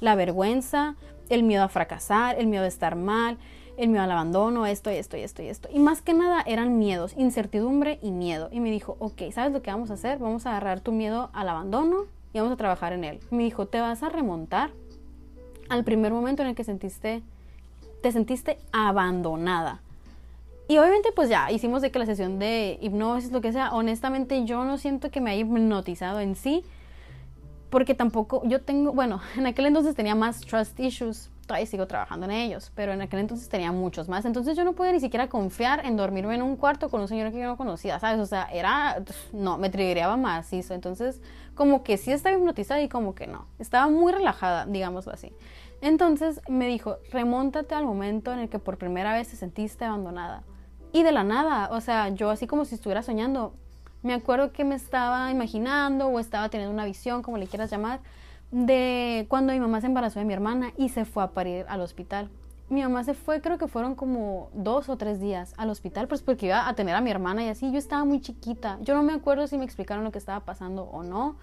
[0.02, 0.96] la vergüenza,
[1.30, 3.38] el miedo a fracasar, el miedo a estar mal,
[3.78, 5.70] el miedo al abandono, esto esto y esto y esto.
[5.72, 8.50] Y más que nada eran miedos, incertidumbre y miedo.
[8.52, 10.18] Y me dijo, ok, ¿sabes lo que vamos a hacer?
[10.18, 12.04] Vamos a agarrar tu miedo al abandono
[12.34, 13.20] y vamos a trabajar en él.
[13.32, 14.72] me dijo, te vas a remontar
[15.70, 17.24] al primer momento en el que sentiste,
[18.02, 19.82] te sentiste abandonada
[20.68, 24.44] y obviamente pues ya hicimos de que la sesión de hipnosis, lo que sea, honestamente
[24.44, 26.64] yo no siento que me haya hipnotizado en sí,
[27.70, 32.26] porque tampoco yo tengo, bueno, en aquel entonces tenía más trust issues, todavía sigo trabajando
[32.26, 35.30] en ellos, pero en aquel entonces tenía muchos más, entonces yo no podía ni siquiera
[35.30, 38.20] confiar en dormirme en un cuarto con un señor que yo no conocía, ¿sabes?
[38.20, 39.02] O sea, era,
[39.32, 41.22] no, me triggereaba más eso, entonces
[41.56, 45.32] como que sí estaba hipnotizada y como que no, estaba muy relajada, digámoslo así.
[45.80, 50.44] Entonces me dijo, remóntate al momento en el que por primera vez te sentiste abandonada
[50.98, 53.54] y de la nada, o sea, yo así como si estuviera soñando,
[54.02, 58.00] me acuerdo que me estaba imaginando o estaba teniendo una visión, como le quieras llamar,
[58.50, 61.82] de cuando mi mamá se embarazó de mi hermana y se fue a parir al
[61.82, 62.30] hospital.
[62.70, 66.24] Mi mamá se fue, creo que fueron como dos o tres días al hospital, pues
[66.24, 67.72] porque iba a tener a mi hermana y así.
[67.72, 68.80] Yo estaba muy chiquita.
[68.82, 71.36] Yo no me acuerdo si me explicaron lo que estaba pasando o no.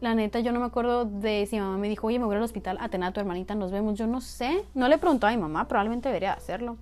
[0.00, 2.34] La neta, yo no me acuerdo de si mi mamá me dijo, oye, me voy
[2.34, 3.96] al hospital a tener a tu hermanita, nos vemos.
[3.96, 4.64] Yo no sé.
[4.74, 6.76] No le preguntó a mi mamá, probablemente debería hacerlo.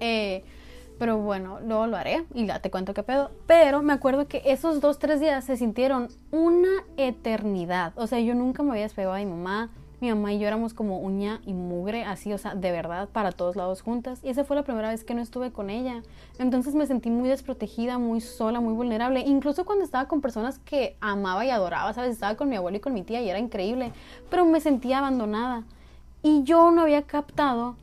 [0.00, 0.44] Eh,
[1.00, 3.30] pero bueno, luego lo haré y ya te cuento qué pedo.
[3.46, 7.94] Pero me acuerdo que esos dos, tres días se sintieron una eternidad.
[7.96, 9.70] O sea, yo nunca me había despegado de mi mamá.
[10.02, 13.32] Mi mamá y yo éramos como uña y mugre, así, o sea, de verdad, para
[13.32, 14.20] todos lados juntas.
[14.22, 16.02] Y esa fue la primera vez que no estuve con ella.
[16.38, 19.20] Entonces me sentí muy desprotegida, muy sola, muy vulnerable.
[19.20, 22.12] Incluso cuando estaba con personas que amaba y adoraba, ¿sabes?
[22.12, 23.92] Estaba con mi abuelo y con mi tía y era increíble.
[24.28, 25.64] Pero me sentía abandonada.
[26.22, 27.76] Y yo no había captado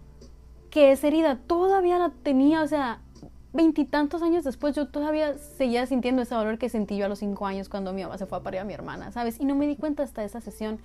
[0.69, 2.99] que esa herida todavía la tenía, o sea,
[3.57, 7.47] veintitantos años después yo todavía seguía sintiendo ese dolor que sentí yo a los cinco
[7.47, 9.39] años cuando mi mamá se fue a parir a mi hermana, ¿sabes?
[9.39, 10.79] Y no me di cuenta hasta esa sesión.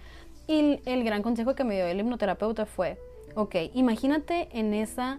[0.48, 2.98] Y el, gran consejo que me dio el hipnoterapeuta fue,
[3.34, 5.18] ok, imagínate en esa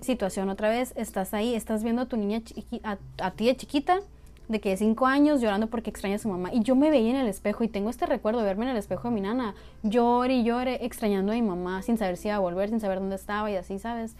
[0.00, 2.40] situación otra vez, estás ahí, estás viendo a tu niña,
[2.84, 3.98] a, a ti de chiquita,
[4.48, 6.52] de que de cinco años llorando porque extraña a su mamá.
[6.52, 8.76] Y yo me veía en el espejo y tengo este recuerdo de verme en el
[8.76, 12.36] espejo de mi nana, llore y llore, extrañando a mi mamá, sin saber si iba
[12.36, 14.14] a volver, sin saber dónde estaba y así, ¿sabes?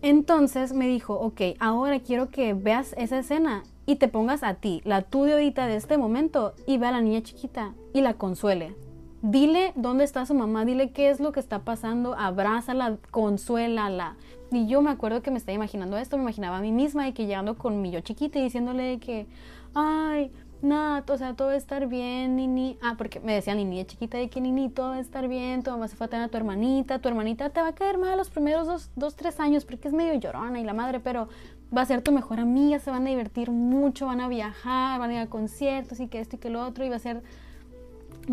[0.00, 4.80] Entonces me dijo, ok, ahora quiero que veas esa escena y te pongas a ti,
[4.84, 8.76] la de ahorita de este momento, y ve a la niña chiquita y la consuele.
[9.22, 14.16] Dile dónde está su mamá, dile qué es lo que está pasando, abrázala, consuélala.
[14.52, 17.12] Y yo me acuerdo que me estaba imaginando esto, me imaginaba a mí misma y
[17.12, 19.26] que llegando con mi yo chiquita y diciéndole que,
[19.74, 20.30] ay,
[20.62, 22.78] nada, o sea, todo va a estar bien, Nini.
[22.82, 25.62] Ah, porque me decía Nini de chiquita de que Nini, todo va a estar bien,
[25.62, 27.98] tu mamá se fue a tener a tu hermanita, tu hermanita te va a caer
[27.98, 31.28] mal los primeros dos, dos, tres años porque es medio llorona y la madre, pero
[31.76, 35.10] va a ser tu mejor amiga, se van a divertir mucho, van a viajar, van
[35.10, 37.22] a ir a conciertos y que esto y que lo otro, y va a ser,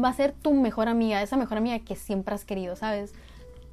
[0.02, 3.14] va a ser tu mejor amiga, esa mejor amiga que siempre has querido, ¿sabes?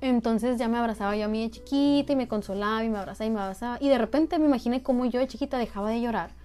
[0.01, 3.29] Entonces ya me abrazaba yo a mí de chiquita y me consolaba y me abrazaba
[3.29, 3.79] y me abrazaba.
[3.81, 6.42] Y de repente me imaginé cómo yo de chiquita dejaba de llorar.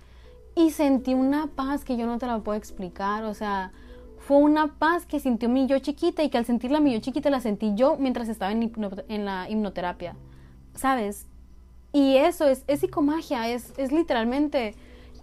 [0.57, 3.25] Y sentí una paz que yo no te la puedo explicar.
[3.25, 3.71] O sea,
[4.17, 7.29] fue una paz que sintió mi yo chiquita y que al sentirla mi yo chiquita
[7.29, 10.15] la sentí yo mientras estaba en, la hipnoterapia.
[10.73, 11.27] ¿Sabes?
[11.93, 14.73] Y eso es, es psicomagia, es, es literalmente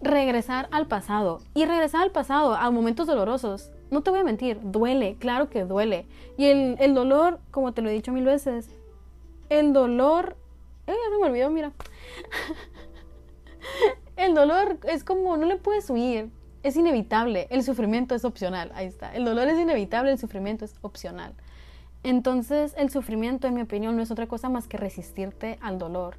[0.01, 1.41] regresar al pasado.
[1.53, 3.73] Y regresar al pasado, a momentos dolorosos.
[3.91, 6.07] No te voy a mentir, duele, claro que duele.
[6.37, 8.71] Y el, el dolor, como te lo he dicho mil veces,
[9.49, 10.37] el dolor...
[10.87, 11.73] Eh, se me olvidó, mira.
[14.17, 16.31] el dolor es como, no le puedes huir,
[16.63, 19.15] es inevitable, el sufrimiento es opcional, ahí está.
[19.15, 21.35] El dolor es inevitable, el sufrimiento es opcional.
[22.03, 26.17] Entonces, el sufrimiento, en mi opinión, no es otra cosa más que resistirte al dolor.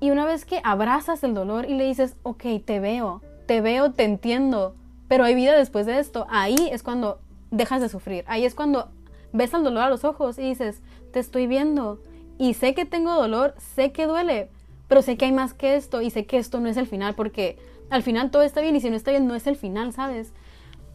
[0.00, 3.92] Y una vez que abrazas el dolor y le dices, ok, te veo, te veo,
[3.92, 4.74] te entiendo,
[5.08, 8.90] pero hay vida después de esto, ahí es cuando dejas de sufrir, ahí es cuando
[9.32, 12.00] ves al dolor a los ojos y dices, te estoy viendo
[12.38, 14.50] y sé que tengo dolor, sé que duele,
[14.88, 17.14] pero sé que hay más que esto y sé que esto no es el final
[17.14, 17.58] porque
[17.90, 20.32] al final todo está bien y si no está bien no es el final, ¿sabes?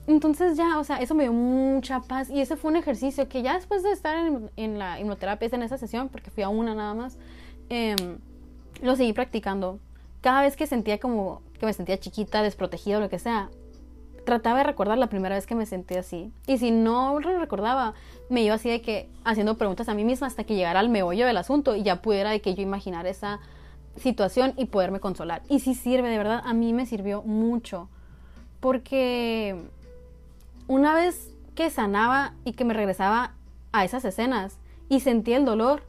[0.08, 3.43] Entonces ya, o sea, eso me dio mucha paz y ese fue un ejercicio que
[3.43, 4.17] ya después de estar
[4.56, 7.17] en, la hipnoterapia, en esa sesión, porque fui a una nada más,
[7.69, 7.95] eh,
[8.82, 9.80] lo seguí practicando.
[10.21, 13.49] Cada vez que sentía como que me sentía chiquita, desprotegida o lo que sea,
[14.25, 16.32] trataba de recordar la primera vez que me sentí así.
[16.47, 17.93] Y si no lo recordaba,
[18.30, 21.25] me iba así de que haciendo preguntas a mí misma hasta que llegara al meollo
[21.28, 23.39] del asunto y ya pudiera de que yo imaginar esa
[24.00, 25.42] situación y poderme consolar.
[25.50, 27.90] Y si sirve, de verdad, a mí me sirvió mucho.
[28.60, 29.56] Porque
[30.68, 33.34] una vez que sanaba y que me regresaba
[33.72, 34.58] a esas escenas
[34.88, 35.84] y sentía el dolor,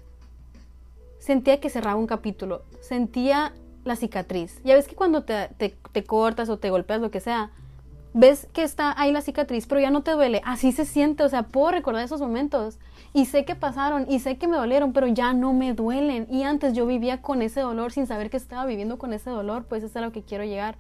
[1.18, 3.52] sentía que cerraba un capítulo, sentía
[3.84, 4.60] la cicatriz.
[4.64, 7.50] Ya ves que cuando te, te, cortas o te golpeas, lo que sea,
[8.12, 10.40] ves que está ahí la cicatriz, pero ya no te duele.
[10.44, 12.78] Así se siente, o sea, puedo recordar esos momentos
[13.12, 16.26] y sé que pasaron y sé que me dolieron, pero ya no me duelen.
[16.30, 19.64] Y antes yo vivía con ese dolor sin saber que estaba viviendo con ese dolor,
[19.64, 20.76] pues eso es a lo que quiero llegar.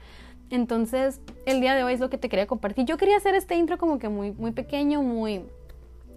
[0.50, 2.84] Entonces, el día de hoy es lo que te quería compartir.
[2.84, 5.44] Yo quería hacer este intro como que muy, muy pequeño, muy,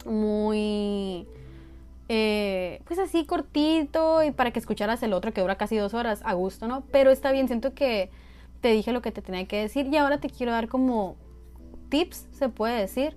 [0.06, 1.28] muy
[2.10, 6.22] eh, pues así cortito y para que escucharas el otro que dura casi dos horas
[6.26, 6.84] a gusto, ¿no?
[6.92, 8.10] Pero está bien, siento que
[8.64, 11.18] te dije lo que te tenía que decir y ahora te quiero dar como
[11.90, 13.14] tips, se puede decir,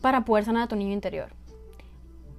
[0.00, 1.30] para poder sanar a tu niño interior.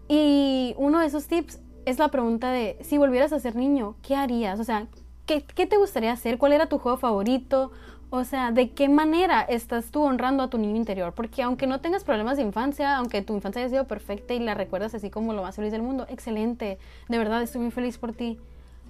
[0.07, 4.15] Y uno de esos tips es la pregunta de, si volvieras a ser niño, ¿qué
[4.15, 4.61] harías?
[4.61, 4.87] O sea,
[5.25, 6.37] ¿qué, qué te gustaría hacer?
[6.37, 7.73] ¿Cuál era tu juego favorito?
[8.11, 11.13] O sea, ¿de qué manera estás tú honrando a tu niño interior?
[11.13, 14.53] Porque aunque no tengas problemas de infancia, aunque tu infancia haya sido perfecta y la
[14.53, 16.77] recuerdas así como lo más feliz del mundo, excelente,
[17.09, 18.39] de verdad estoy muy feliz por ti.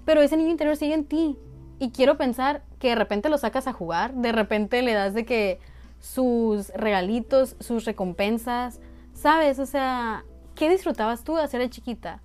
[0.05, 1.37] Pero ese niño interior sigue en ti.
[1.79, 5.25] Y quiero pensar que de repente lo sacas a jugar, de repente le das de
[5.25, 5.59] que
[5.99, 8.79] sus regalitos, sus recompensas,
[9.13, 9.59] ¿sabes?
[9.59, 10.23] O sea,
[10.55, 12.21] ¿qué disfrutabas tú de hacer de chiquita?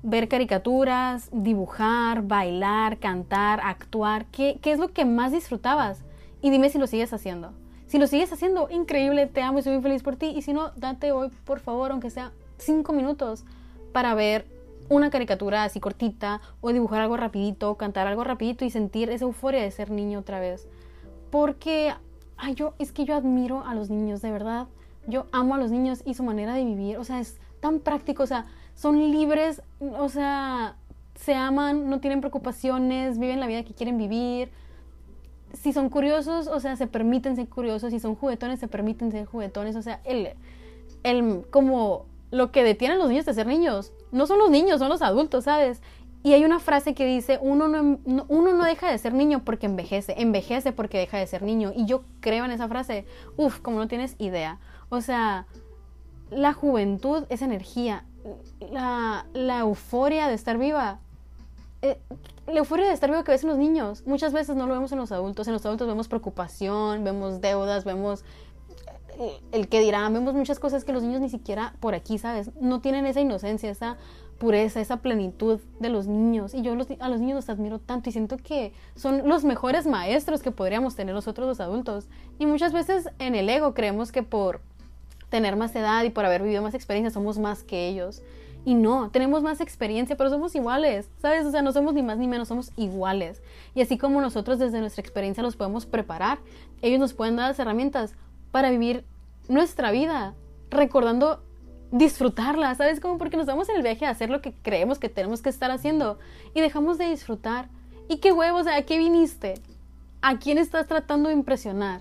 [0.00, 4.26] ver caricaturas, dibujar, bailar, cantar, actuar.
[4.26, 6.04] ¿Qué, ¿Qué, es lo que más disfrutabas?
[6.40, 7.52] y dime si lo sigues haciendo.
[7.86, 10.26] Si lo sigues haciendo, increíble, te amo y soy muy feliz por ti.
[10.36, 13.44] Y si no, date hoy, por favor, aunque sea cinco minutos,
[13.92, 14.46] para ver
[14.88, 19.62] una caricatura así cortita, o dibujar algo rapidito, cantar algo rapidito y sentir esa euforia
[19.62, 20.68] de ser niño otra vez.
[21.30, 21.94] Porque,
[22.36, 24.66] ay, yo, es que yo admiro a los niños, de verdad.
[25.06, 26.98] Yo amo a los niños y su manera de vivir.
[26.98, 30.76] O sea, es tan práctico, o sea, son libres, o sea,
[31.14, 34.50] se aman, no tienen preocupaciones, viven la vida que quieren vivir
[35.54, 39.26] si son curiosos, o sea, se permiten ser curiosos, si son juguetones, se permiten ser
[39.26, 40.30] juguetones, o sea, el,
[41.02, 44.78] el, como lo que detiene a los niños de ser niños, no son los niños,
[44.78, 45.80] son los adultos, ¿sabes?
[46.22, 49.66] Y hay una frase que dice, uno no, uno no deja de ser niño porque
[49.66, 51.72] envejece, envejece porque deja de ser niño.
[51.74, 54.58] Y yo creo en esa frase, uff, como no tienes idea.
[54.88, 55.46] O sea,
[56.30, 58.04] la juventud es energía,
[58.70, 60.98] la, la euforia de estar viva
[61.80, 61.96] eh,
[62.48, 64.90] la euforia de estar vivo que ves en los niños, muchas veces no lo vemos
[64.92, 65.46] en los adultos.
[65.46, 68.24] En los adultos vemos preocupación, vemos deudas, vemos
[69.52, 72.50] el que dirán, vemos muchas cosas que los niños ni siquiera por aquí, ¿sabes?
[72.60, 73.96] No tienen esa inocencia, esa
[74.38, 76.54] pureza, esa plenitud de los niños.
[76.54, 80.42] Y yo a los niños los admiro tanto y siento que son los mejores maestros
[80.42, 82.08] que podríamos tener nosotros los adultos.
[82.38, 84.60] Y muchas veces en el ego creemos que por
[85.28, 88.22] tener más edad y por haber vivido más experiencias somos más que ellos.
[88.64, 91.46] Y no, tenemos más experiencia, pero somos iguales, ¿sabes?
[91.46, 93.42] O sea, no somos ni más ni menos, somos iguales.
[93.74, 96.38] Y así como nosotros desde nuestra experiencia los podemos preparar,
[96.82, 98.14] ellos nos pueden dar las herramientas
[98.50, 99.04] para vivir
[99.48, 100.34] nuestra vida,
[100.70, 101.42] recordando
[101.90, 103.00] disfrutarla, ¿sabes?
[103.00, 105.48] Como porque nos vamos en el viaje a hacer lo que creemos que tenemos que
[105.48, 106.18] estar haciendo
[106.54, 107.68] y dejamos de disfrutar.
[108.08, 108.66] ¿Y qué huevos?
[108.66, 109.54] ¿A qué viniste?
[110.20, 112.00] ¿A quién estás tratando de impresionar?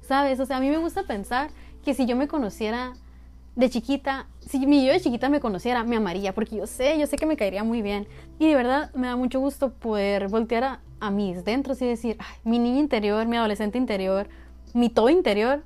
[0.00, 0.40] ¿Sabes?
[0.40, 1.50] O sea, a mí me gusta pensar
[1.84, 2.94] que si yo me conociera
[3.56, 7.06] de chiquita, si mi yo de chiquita me conociera, me amaría, porque yo sé, yo
[7.06, 8.08] sé que me caería muy bien.
[8.38, 12.16] Y de verdad me da mucho gusto poder voltear a, a mis dentros y decir,
[12.44, 14.28] mi niña interior, mi adolescente interior,
[14.72, 15.62] mi todo interior,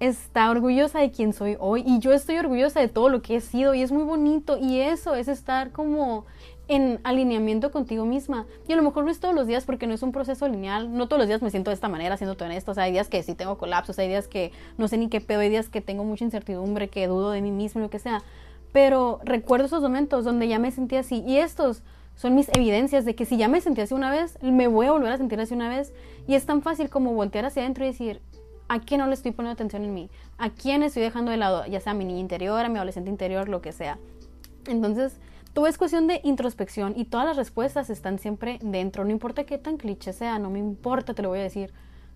[0.00, 3.40] está orgullosa de quien soy hoy y yo estoy orgullosa de todo lo que he
[3.40, 6.26] sido y es muy bonito y eso es estar como
[6.68, 8.46] en alineamiento contigo misma.
[8.66, 10.92] Y a lo mejor no es todos los días porque no es un proceso lineal.
[10.92, 12.72] No todos los días me siento de esta manera, siendo honesto.
[12.72, 15.20] O sea, hay días que sí tengo colapsos, hay días que no sé ni qué
[15.20, 18.22] pedo, hay días que tengo mucha incertidumbre, que dudo de mí mismo, lo que sea.
[18.72, 21.22] Pero recuerdo esos momentos donde ya me sentí así.
[21.26, 21.82] Y estos
[22.16, 24.92] son mis evidencias de que si ya me sentí así una vez, me voy a
[24.92, 25.92] volver a sentir así una vez.
[26.26, 28.20] Y es tan fácil como voltear hacia adentro y decir,
[28.68, 30.10] ¿a quién no le estoy poniendo atención en mí?
[30.38, 31.66] ¿A quién estoy dejando de lado?
[31.66, 33.98] Ya sea a mi niña interior, a mi adolescente interior, lo que sea.
[34.66, 35.18] Entonces,
[35.52, 39.04] todo es cuestión de introspección y todas las respuestas están siempre dentro.
[39.04, 41.72] No importa qué tan cliché sea, no me importa, te lo voy a decir.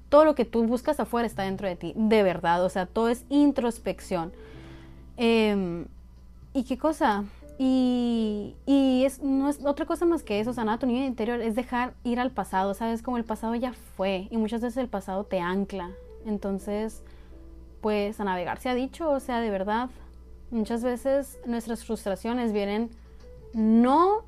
[0.08, 2.64] Todo lo que tú buscas afuera está dentro de ti, de verdad.
[2.64, 4.32] O sea, todo es introspección.
[5.16, 5.86] Em,
[6.52, 7.24] ¿Y qué cosa?
[7.58, 11.54] Y, y, es, no es otra cosa más que eso, nada, tu niño interior es
[11.54, 13.02] dejar ir al pasado, ¿sabes?
[13.02, 15.90] Como el pasado ya fue y muchas veces el pasado te ancla,
[16.26, 17.02] entonces,
[17.80, 19.90] pues a navegar se ha dicho, o sea, de verdad,
[20.50, 22.90] muchas veces nuestras frustraciones vienen
[23.52, 24.24] no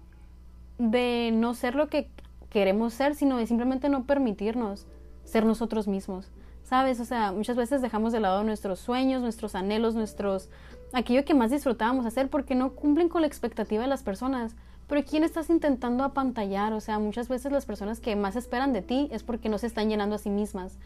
[0.78, 2.09] de no ser lo que
[2.50, 4.87] queremos ser, sino de simplemente no permitirnos
[5.24, 6.31] ser nosotros mismos.
[6.64, 7.00] ¿Sabes?
[7.00, 10.48] O sea, muchas veces dejamos de lado nuestros sueños, nuestros anhelos, nuestros
[10.92, 14.55] aquello que más disfrutábamos hacer porque no cumplen con la expectativa de las personas.
[14.87, 16.72] Pero ¿quién estás intentando apantallar?
[16.72, 19.66] O sea, muchas veces las personas que más esperan de ti es porque no se
[19.66, 20.78] están llenando a sí mismas.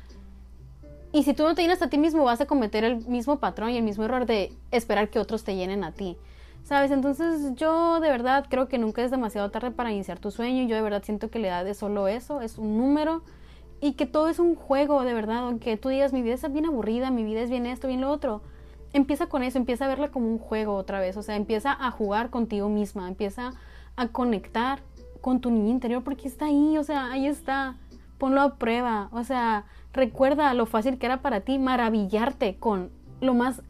[1.12, 3.70] Y si tú no te llenas a ti mismo, vas a cometer el mismo patrón
[3.70, 6.16] y el mismo error de esperar que otros te llenen a ti.
[6.64, 6.90] ¿Sabes?
[6.90, 10.66] Entonces yo de verdad creo que nunca es demasiado tarde para iniciar tu sueño.
[10.66, 13.22] Yo de verdad siento que la edad es solo eso, es un número.
[13.80, 15.44] Y que todo es un juego, de verdad.
[15.44, 18.10] Aunque tú digas, mi vida es bien aburrida, mi vida es bien esto, bien lo
[18.10, 18.42] otro.
[18.92, 21.16] Empieza con eso, empieza a verla como un juego otra vez.
[21.16, 23.52] O sea, empieza a jugar contigo misma, empieza
[23.94, 24.80] a conectar
[25.20, 27.76] con tu niña interior porque está ahí, o sea, ahí está.
[28.18, 29.08] Ponlo a prueba.
[29.12, 29.64] O sea,
[29.96, 32.90] Recuerda lo fácil que era para ti maravillarte con
[33.22, 33.62] lo más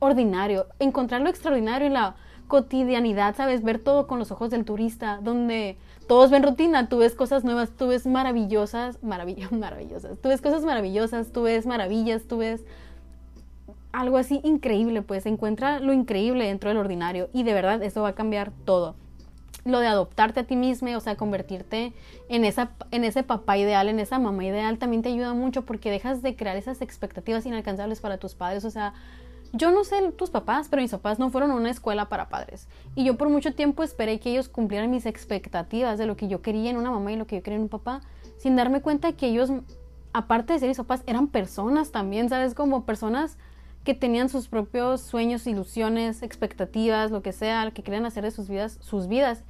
[0.00, 2.14] ordinario, encontrar lo extraordinario en la
[2.46, 3.62] cotidianidad, ¿sabes?
[3.62, 7.70] Ver todo con los ojos del turista, donde todos ven rutina, tú ves cosas nuevas,
[7.70, 12.62] tú ves maravillosas, maravillosas, maravillosas, tú ves cosas maravillosas, tú ves maravillas, tú ves
[13.92, 17.30] algo así increíble, pues encuentra lo increíble dentro del ordinario.
[17.32, 18.94] Y de verdad eso va a cambiar todo
[19.64, 21.92] lo de adoptarte a ti misma, o sea, convertirte
[22.28, 25.90] en, esa, en ese papá ideal, en esa mamá ideal, también te ayuda mucho porque
[25.90, 28.64] dejas de crear esas expectativas inalcanzables para tus padres.
[28.64, 28.94] O sea,
[29.52, 32.68] yo no sé tus papás, pero mis papás no fueron a una escuela para padres.
[32.94, 36.42] Y yo por mucho tiempo esperé que ellos cumplieran mis expectativas de lo que yo
[36.42, 38.00] quería en una mamá y lo que yo quería en un papá,
[38.38, 39.50] sin darme cuenta que ellos,
[40.12, 42.54] aparte de ser mis papás, eran personas también, ¿sabes?
[42.54, 43.36] Como personas
[43.84, 48.48] que tenían sus propios sueños, ilusiones, expectativas, lo que sea, que querían hacer de sus
[48.48, 49.44] vidas, sus vidas.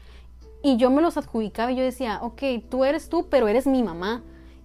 [0.63, 3.83] Y yo me los adjudicaba y yo decía, ok, tú eres tú, pero eres mi
[3.83, 4.23] mamá.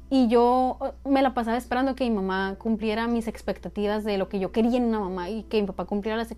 [0.10, 4.30] Y yo uh, me la pasaba esperando que mi mamá cumpliera mis expectativas de lo
[4.30, 6.32] que yo quería en una mamá y que mi papá cumpliera las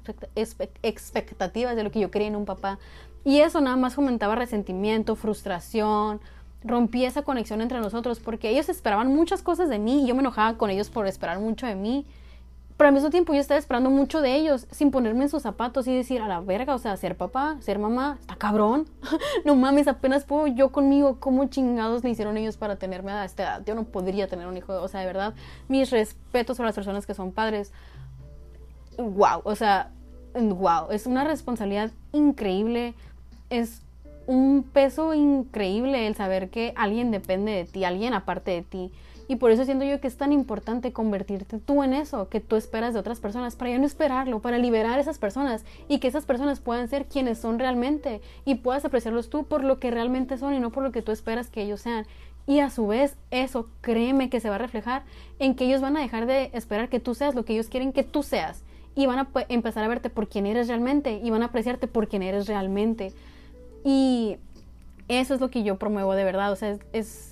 [0.81, 2.79] expectativas de lo que yo quería en un papá.
[3.23, 6.19] Y eso nada más fomentaba resentimiento, frustración,
[6.63, 10.21] rompía esa conexión entre nosotros porque ellos esperaban muchas cosas de mí y yo me
[10.21, 12.05] enojaba con ellos por esperar mucho de mí
[12.79, 15.85] pero al mismo tiempo yo estaba esperando mucho de ellos, sin ponerme en sus zapatos
[15.85, 18.87] y decir, a la verga, o sea, ser papá, ser mamá, está cabrón.
[19.43, 23.43] no mames, apenas puedo yo conmigo, ¿cómo chingados le hicieron ellos para tenerme a esta
[23.43, 23.63] edad?
[23.65, 25.33] Yo no podría tener un hijo, o sea, de verdad,
[25.67, 27.73] mis respetos a las personas que son padres.
[28.97, 29.91] Wow, o sea,
[30.33, 32.93] wow, es una responsabilidad increíble,
[33.49, 33.81] es
[34.25, 38.93] un peso increíble el saber que alguien depende de ti, alguien aparte de ti.
[39.29, 42.55] Y por eso siento yo que es tan importante convertirte tú en eso que tú
[42.55, 46.07] esperas de otras personas, para ya no esperarlo, para liberar a esas personas y que
[46.07, 50.39] esas personas puedan ser quienes son realmente y puedas apreciarlos tú por lo que realmente
[50.39, 52.07] son y no por lo que tú esperas que ellos sean.
[52.47, 55.03] Y a su vez, eso, créeme que se va a reflejar
[55.37, 57.93] en que ellos van a dejar de esperar que tú seas lo que ellos quieren
[57.93, 58.63] que tú seas.
[58.95, 62.07] Y van a empezar a verte por quien eres realmente y van a apreciarte por
[62.07, 63.13] quien eres realmente.
[63.85, 64.37] Y
[65.07, 66.51] eso es lo que yo promuevo de verdad.
[66.51, 67.28] O sea, es es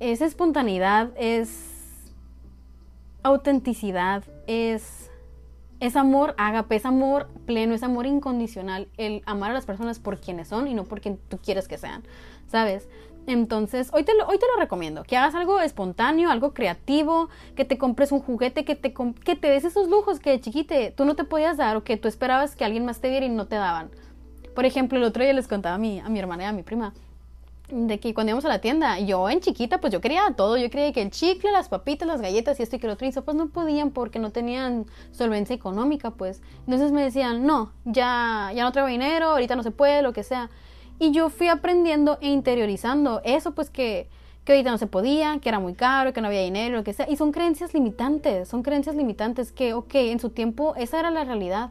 [0.00, 2.12] espontaneidad, es
[3.22, 5.10] autenticidad, es
[5.78, 10.18] es amor ágape, es amor pleno, es amor incondicional, el amar a las personas por
[10.18, 12.02] quienes son y no por quien tú quieres que sean,
[12.46, 12.88] ¿sabes?
[13.26, 17.64] Entonces, hoy te, lo, hoy te lo recomiendo, que hagas algo espontáneo, algo creativo, que
[17.64, 21.04] te compres un juguete, que te, que te des esos lujos que de chiquite tú
[21.04, 23.46] no te podías dar o que tú esperabas que alguien más te diera y no
[23.46, 23.90] te daban.
[24.54, 26.62] Por ejemplo, el otro día les contaba a mi, a mi hermana y a mi
[26.62, 26.94] prima
[27.68, 30.56] de que cuando íbamos a la tienda, yo en chiquita, pues yo quería todo.
[30.56, 33.06] Yo quería que el chicle, las papitas, las galletas y esto y que lo otro.
[33.24, 36.42] Pues no podían porque no tenían solvencia económica, pues.
[36.60, 40.22] Entonces me decían, no, ya, ya no traigo dinero, ahorita no se puede, lo que
[40.22, 40.50] sea.
[40.98, 44.08] Y yo fui aprendiendo e interiorizando eso, pues que,
[44.44, 46.92] que ahorita no se podía, que era muy caro, que no había dinero, lo que
[46.92, 47.10] sea.
[47.10, 51.24] Y son creencias limitantes, son creencias limitantes que, ok, en su tiempo esa era la
[51.24, 51.70] realidad.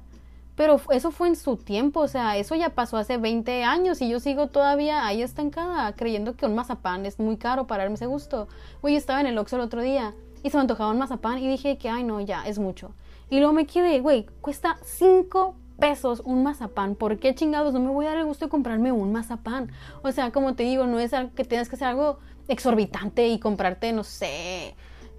[0.56, 4.10] Pero eso fue en su tiempo, o sea, eso ya pasó hace 20 años y
[4.10, 8.06] yo sigo todavía ahí estancada, creyendo que un mazapán es muy caro para darme ese
[8.06, 8.48] gusto.
[8.82, 11.48] Güey, estaba en el Oxxo el otro día y se me antojaba un mazapán y
[11.48, 12.92] dije que, ay no, ya, es mucho.
[13.30, 16.96] Y luego me quedé, güey, cuesta 5 pesos un mazapán.
[16.96, 19.72] ¿Por qué chingados no me voy a dar el gusto de comprarme un mazapán?
[20.04, 23.92] O sea, como te digo, no es que tengas que hacer algo exorbitante y comprarte,
[23.92, 24.76] no sé,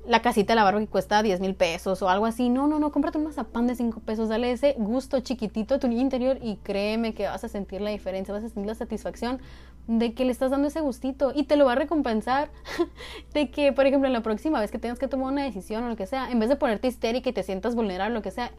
[0.09, 2.49] la casita de la barba que cuesta 10 mil pesos o algo así.
[2.49, 5.89] No, no, no, cómprate un mazapán de 5 pesos, dale ese gusto chiquitito a tu
[5.89, 9.41] niño interior y créeme que vas a sentir la diferencia, vas a sentir la satisfacción
[9.87, 12.51] de que le estás dando ese gustito y te lo va a recompensar
[13.35, 15.89] de que, por ejemplo, en la próxima vez que tengas que tomar una decisión o
[15.89, 18.31] lo que sea, en vez de ponerte histérica y te sientas vulnerable o lo que
[18.31, 18.51] sea,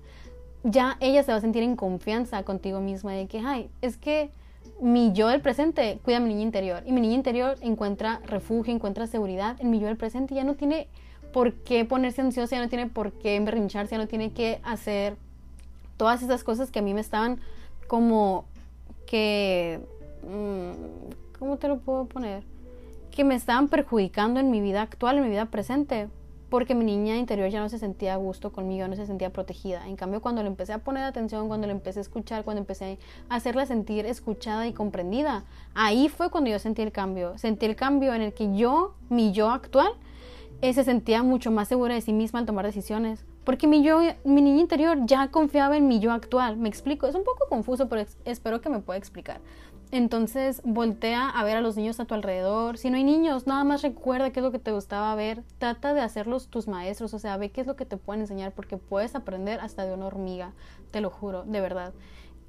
[0.64, 4.32] ya ella se va a sentir en confianza contigo misma de que, ay, es que
[4.82, 8.74] mi yo del presente cuida a mi niño interior y mi niño interior encuentra refugio,
[8.74, 10.88] encuentra seguridad en mi yo del presente y ya no tiene
[11.34, 15.16] por qué ponerse ansiosa, ya no tiene por qué emberrincharse, ya no tiene que hacer
[15.98, 17.40] todas esas cosas que a mí me estaban
[17.88, 18.46] como
[19.06, 19.80] que...
[20.24, 22.44] Mm, ¿Cómo te lo puedo poner?
[23.12, 26.10] Que me estaban perjudicando en mi vida actual, en mi vida presente
[26.50, 29.88] porque mi niña interior ya no se sentía a gusto conmigo, no se sentía protegida.
[29.88, 32.98] En cambio, cuando le empecé a poner atención, cuando le empecé a escuchar, cuando empecé
[33.30, 37.38] a hacerla sentir escuchada y comprendida, ahí fue cuando yo sentí el cambio.
[37.38, 39.92] Sentí el cambio en el que yo, mi yo actual,
[40.62, 43.26] eh, se sentía mucho más segura de sí misma al tomar decisiones.
[43.44, 46.58] Porque mi yo, mi niña interior ya confiaba en mi yo actual.
[46.58, 49.40] Me explico, es un poco confuso, pero espero que me pueda explicar.
[49.92, 52.78] Entonces voltea a ver a los niños a tu alrededor.
[52.78, 55.44] Si no hay niños, nada más recuerda qué es lo que te gustaba ver.
[55.60, 58.52] Trata de hacerlos tus maestros, o sea, ve qué es lo que te pueden enseñar
[58.52, 60.52] porque puedes aprender hasta de una hormiga,
[60.92, 61.94] te lo juro, de verdad.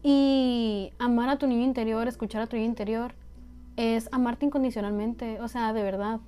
[0.03, 3.15] Y amar a tu niño interior, escuchar a tu niño interior,
[3.77, 6.21] es amarte incondicionalmente, o sea, de verdad.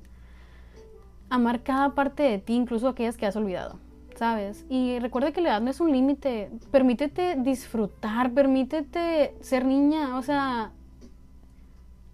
[1.31, 3.79] Amar cada parte de ti, incluso aquellas que has olvidado.
[4.21, 4.67] ¿sabes?
[4.69, 6.51] Y recuerda que la edad no es un límite.
[6.71, 10.19] Permítete disfrutar, permítete ser niña.
[10.19, 10.73] O sea,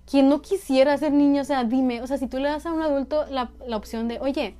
[0.09, 2.73] quien no quisiera ser niño, o sea, dime, o sea, si tú le das a
[2.73, 4.55] un adulto la, la opción de, oye,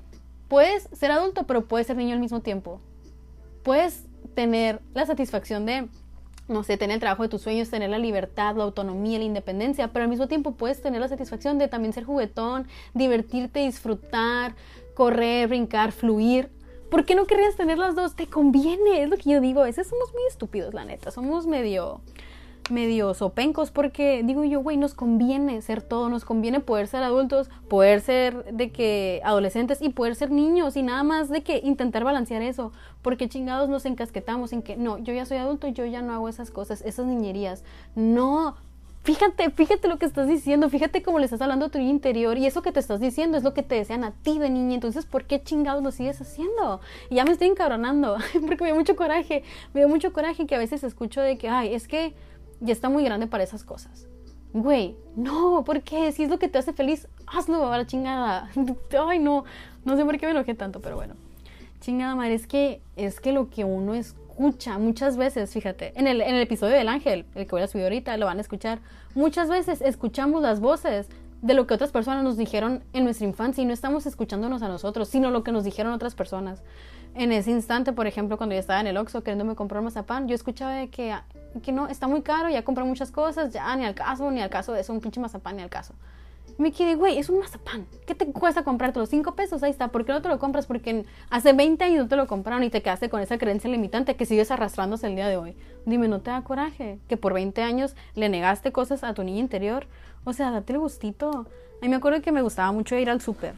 [0.49, 2.81] puedes ser adulto, pero puedes ser niño al mismo tiempo.
[3.63, 4.05] Puedes
[4.35, 5.89] tener la satisfacción de,
[6.49, 9.89] no sé, tener el trabajo de tus sueños, tener la libertad, la autonomía, la independencia,
[9.93, 14.55] pero al mismo tiempo puedes tener la satisfacción de también ser juguetón, divertirte, disfrutar,
[14.95, 16.51] correr, brincar, fluir.
[16.91, 18.15] ¿Por qué no querrías tener las dos?
[18.15, 19.61] Te conviene, es lo que yo digo.
[19.61, 21.11] A veces somos muy estúpidos, la neta.
[21.11, 22.01] Somos medio
[22.71, 27.49] medio sopencos porque digo yo, güey, nos conviene ser todo, nos conviene poder ser adultos,
[27.69, 32.05] poder ser de que adolescentes y poder ser niños y nada más de que intentar
[32.05, 36.03] balancear eso, porque chingados nos encasquetamos en que no, yo ya soy adulto, yo ya
[36.03, 37.65] no hago esas cosas, esas niñerías.
[37.95, 38.57] No,
[39.07, 42.47] fíjate, fíjate lo que estás diciendo, fíjate cómo le estás hablando a tu interior y
[42.47, 45.07] eso que te estás diciendo es lo que te desean a ti de niña, entonces
[45.07, 46.81] ¿por qué chingados lo sigues haciendo?
[47.09, 49.45] Y ya me estoy encabronando, porque me da mucho coraje,
[49.75, 52.15] me da mucho coraje que a veces escucho de que, ay, es que
[52.61, 54.07] ya está muy grande para esas cosas.
[54.53, 56.13] Güey, no, ¿por qué?
[56.13, 58.51] Si es lo que te hace feliz, hazlo a la chingada.
[59.07, 59.45] Ay, no,
[59.85, 61.15] no sé por qué me enojé tanto, pero bueno.
[61.81, 66.21] Chingada madre, es que, es que lo que uno escucha muchas veces, fíjate, en el,
[66.21, 68.81] en el episodio del ángel, el que voy a subir ahorita, lo van a escuchar,
[69.15, 71.09] muchas veces escuchamos las voces
[71.43, 74.69] de lo que otras personas nos dijeron en nuestra infancia y no estamos escuchándonos a
[74.69, 76.63] nosotros, sino lo que nos dijeron otras personas.
[77.15, 80.35] En ese instante, por ejemplo, cuando yo estaba en el Oxxo queriéndome comprar mazapán, yo
[80.35, 81.15] escuchaba de que
[81.61, 84.51] que no, está muy caro, ya compré muchas cosas, ya ni al caso, ni al
[84.51, 85.95] caso, es un pinche mazapán, ni al caso.
[86.59, 87.87] Me quedé, güey, es un mazapán.
[88.07, 89.63] ¿Qué te cuesta comprarte los 5 pesos?
[89.63, 89.89] Ahí está.
[89.89, 90.67] ¿Por qué no te lo compras?
[90.67, 94.17] Porque hace 20 años no te lo compraron y te quedaste con esa creencia limitante
[94.17, 95.55] que sigues arrastrándose el día de hoy.
[95.85, 96.99] Dime, ¿no te da coraje?
[97.09, 99.87] Que por 20 años le negaste cosas a tu niña interior.
[100.25, 101.31] O sea, date el gustito.
[101.31, 103.57] A mí me acuerdo que me gustaba mucho ir al súper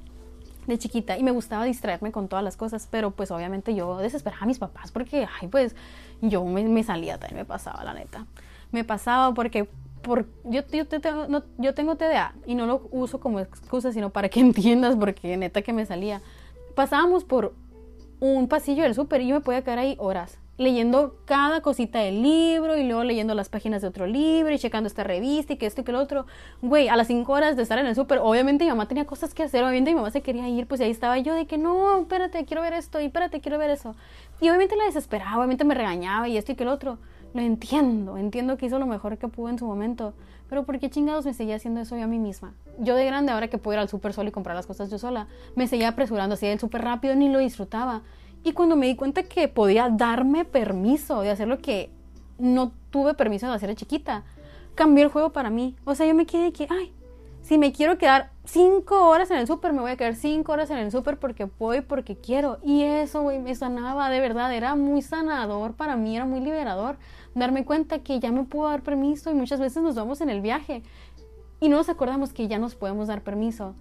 [0.69, 4.43] de chiquita y me gustaba distraerme con todas las cosas, pero pues obviamente yo desesperaba
[4.43, 5.75] a mis papás porque, ay, pues
[6.21, 8.27] yo me, salía también, me pasaba, la neta.
[8.73, 9.69] Me pasaba porque
[10.03, 14.29] por, yo, yo, tengo, yo tengo TDA y no lo uso como excusa, sino para
[14.29, 16.21] que entiendas, porque neta que me salía.
[16.75, 17.55] Pasábamos por
[18.21, 20.39] un pasillo del súper y yo me podía quedar ahí horas.
[20.59, 24.89] Leyendo cada cosita del libro y luego leyendo las páginas de otro libro y checando
[24.89, 26.27] esta revista y que esto y que lo otro.
[26.61, 29.33] Güey, a las cinco horas de estar en el súper, obviamente mi mamá tenía cosas
[29.35, 32.01] que hacer, obviamente mi mamá se quería ir, pues ahí estaba yo de que no,
[32.01, 33.95] espérate, quiero ver esto y espérate, quiero ver eso.
[34.41, 36.99] Y obviamente la desesperaba, obviamente me regañaba y esto y que lo otro.
[37.35, 40.15] Lo entiendo, entiendo que hizo lo mejor que pudo en su momento,
[40.49, 42.55] pero ¿por qué chingados me seguía haciendo eso yo a mí misma?
[42.79, 44.99] Yo de grande, ahora que puedo ir al súper solo y comprar las cosas yo
[44.99, 48.03] sola, me seguía apresurando, hacía el súper rápido, ni lo disfrutaba.
[48.45, 51.91] Y cuando me di cuenta que podía darme permiso de hacer lo que
[52.39, 54.25] no tuve permiso de hacer de chiquita,
[54.75, 55.77] cambió el juego para mí.
[55.85, 56.93] O sea, yo me quedé que, ay,
[57.43, 60.71] si me quiero quedar cinco horas en el súper, me voy a quedar cinco horas
[60.71, 62.59] en el súper porque puedo y porque quiero.
[62.63, 66.97] Y eso, güey, me sanaba, de verdad, era muy sanador para mí, era muy liberador.
[67.35, 70.41] Darme cuenta que ya me puedo dar permiso y muchas veces nos vamos en el
[70.41, 70.83] viaje
[71.61, 73.75] y no nos acordamos que ya nos podemos dar permiso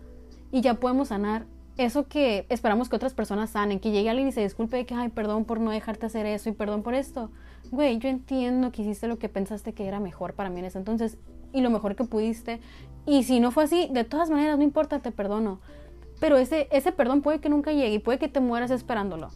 [0.51, 1.45] y ya podemos sanar
[1.77, 4.95] eso que esperamos que otras personas sanen, que llegue alguien y se disculpe de que,
[4.95, 7.29] ay, perdón por no dejarte hacer eso y perdón por esto.
[7.71, 10.79] Güey, yo entiendo que hiciste lo que pensaste que era mejor para mí en ese
[10.79, 11.17] entonces
[11.53, 12.59] y lo mejor que pudiste.
[13.05, 15.59] Y si no fue así, de todas maneras, no importa, te perdono.
[16.19, 19.29] Pero ese, ese perdón puede que nunca llegue y puede que te mueras esperándolo.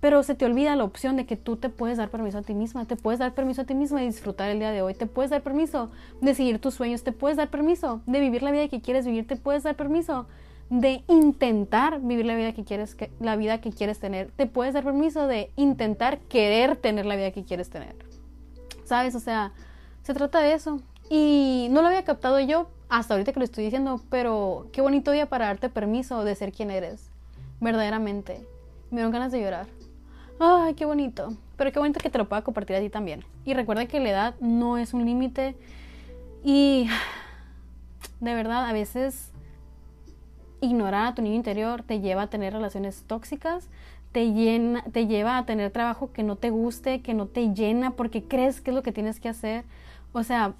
[0.00, 2.54] Pero se te olvida la opción de que tú te puedes dar permiso a ti
[2.54, 5.06] misma, te puedes dar permiso a ti misma de disfrutar el día de hoy, te
[5.06, 5.90] puedes dar permiso
[6.20, 9.28] de seguir tus sueños, te puedes dar permiso de vivir la vida que quieres vivir,
[9.28, 10.26] te puedes dar permiso
[10.70, 14.30] de intentar vivir la vida que quieres, la vida que quieres tener.
[14.30, 17.94] Te puedes dar permiso de intentar querer tener la vida que quieres tener.
[18.84, 19.14] ¿Sabes?
[19.14, 19.52] O sea,
[20.02, 20.80] se trata de eso.
[21.10, 25.10] Y no lo había captado yo hasta ahorita que lo estoy diciendo, pero qué bonito
[25.10, 27.10] día para darte permiso de ser quien eres.
[27.60, 28.46] Verdaderamente.
[28.90, 29.66] Me dieron ganas de llorar.
[30.38, 31.34] Ay, qué bonito.
[31.56, 33.24] Pero qué bonito que te lo pueda compartir a ti también.
[33.44, 35.54] Y recuerda que la edad no es un límite.
[36.44, 36.88] Y
[38.20, 39.31] de verdad, a veces
[40.62, 43.68] ignorar a tu niño interior te lleva a tener relaciones tóxicas,
[44.12, 47.90] te, llena, te lleva a tener trabajo que no te guste, que no te llena
[47.90, 49.64] porque crees que es lo que tienes que hacer.
[50.12, 50.54] O sea,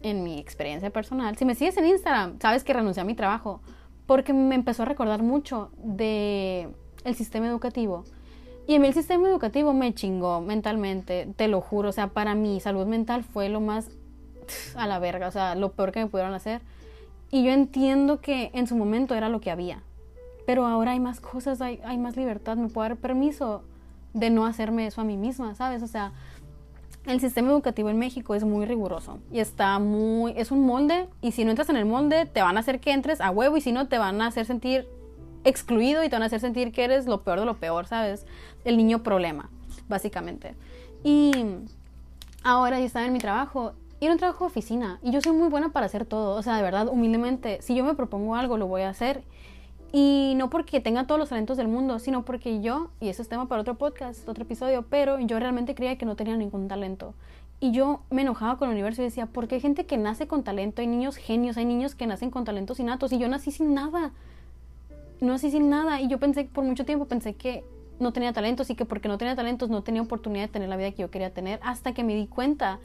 [0.00, 3.60] en mi experiencia personal, si me sigues en Instagram, sabes que renuncié a mi trabajo
[4.06, 6.68] porque me empezó a recordar mucho de
[7.04, 8.04] el sistema educativo.
[8.66, 11.88] Y en el sistema educativo me chingó mentalmente, te lo juro.
[11.88, 13.88] O sea, para mi salud mental fue lo más
[14.76, 16.60] a la verga, o sea, lo peor que me pudieron hacer.
[17.30, 19.82] Y yo entiendo que en su momento era lo que había.
[20.46, 23.62] Pero ahora hay más cosas, hay, hay más libertad, me puedo dar permiso
[24.14, 25.82] de no hacerme eso a mí misma, ¿sabes?
[25.82, 26.12] O sea,
[27.06, 31.32] el sistema educativo en México es muy riguroso y está muy, es un molde y
[31.32, 33.60] si no entras en el molde te van a hacer que entres a huevo y
[33.60, 34.86] si no te van a hacer sentir
[35.44, 38.26] excluido y te van a hacer sentir que eres lo peor de lo peor, ¿sabes?
[38.64, 39.48] El niño problema,
[39.88, 40.54] básicamente.
[41.02, 41.32] Y
[42.42, 43.72] ahora yo estaba en mi trabajo
[44.06, 46.56] era un trabajo de oficina y yo soy muy buena para hacer todo, o sea,
[46.56, 49.22] de verdad, humildemente, si yo me propongo algo, lo voy a hacer.
[49.90, 53.28] Y no porque tenga todos los talentos del mundo, sino porque yo, y eso es
[53.28, 57.14] tema para otro podcast, otro episodio, pero yo realmente creía que no tenía ningún talento.
[57.58, 60.28] Y yo me enojaba con el universo y decía, ¿por qué hay gente que nace
[60.28, 60.82] con talento?
[60.82, 64.12] Hay niños genios, hay niños que nacen con talentos innatos y yo nací sin nada.
[65.20, 67.64] No nací sin nada y yo pensé, por mucho tiempo pensé que
[67.98, 70.76] no tenía talentos y que porque no tenía talentos no tenía oportunidad de tener la
[70.76, 72.78] vida que yo quería tener hasta que me di cuenta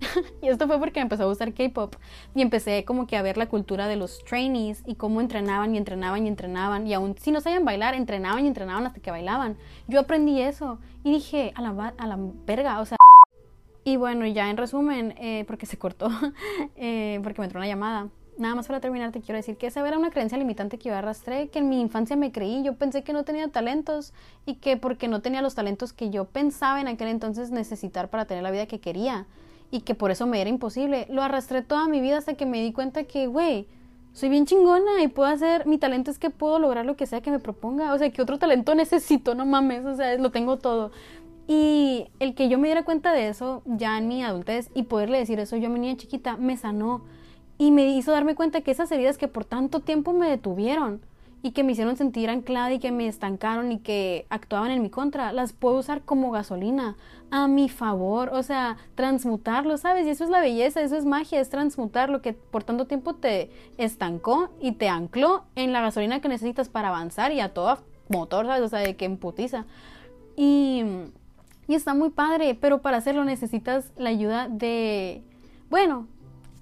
[0.42, 1.96] y esto fue porque empezó a gustar K-pop
[2.34, 5.78] y empecé como que a ver la cultura de los trainees y cómo entrenaban y
[5.78, 9.56] entrenaban y entrenaban y aún si no sabían bailar, entrenaban y entrenaban hasta que bailaban.
[9.88, 12.96] Yo aprendí eso y dije, a la, a la verga, o sea...
[13.82, 16.10] Y bueno, ya en resumen, eh, porque se cortó,
[16.76, 18.08] eh, porque me entró una llamada.
[18.36, 20.94] Nada más para terminar, te quiero decir que esa era una creencia limitante que yo
[20.94, 22.62] arrastré, que en mi infancia me creí.
[22.62, 24.12] Yo pensé que no tenía talentos
[24.46, 28.26] y que porque no tenía los talentos que yo pensaba en aquel entonces necesitar para
[28.26, 29.26] tener la vida que quería
[29.70, 31.06] y que por eso me era imposible.
[31.10, 33.66] Lo arrastré toda mi vida hasta que me di cuenta que, güey,
[34.12, 37.20] soy bien chingona y puedo hacer, mi talento es que puedo lograr lo que sea
[37.20, 37.92] que me proponga.
[37.92, 40.90] O sea, que otro talento necesito, no mames, o sea, lo tengo todo.
[41.46, 45.18] Y el que yo me diera cuenta de eso ya en mi adultez y poderle
[45.18, 47.02] decir eso yo a mi niña chiquita me sanó
[47.58, 51.00] y me hizo darme cuenta que esas heridas que por tanto tiempo me detuvieron
[51.42, 54.90] y que me hicieron sentir anclada y que me estancaron y que actuaban en mi
[54.90, 56.96] contra, las puedo usar como gasolina
[57.30, 60.06] a mi favor, o sea, transmutarlo, ¿sabes?
[60.06, 63.14] Y eso es la belleza, eso es magia, es transmutar lo que por tanto tiempo
[63.14, 67.78] te estancó y te ancló en la gasolina que necesitas para avanzar y a todo
[68.08, 68.62] motor, ¿sabes?
[68.62, 69.64] O sea, de que emputiza.
[70.36, 70.84] Y,
[71.68, 75.22] y está muy padre, pero para hacerlo necesitas la ayuda de,
[75.70, 76.08] bueno,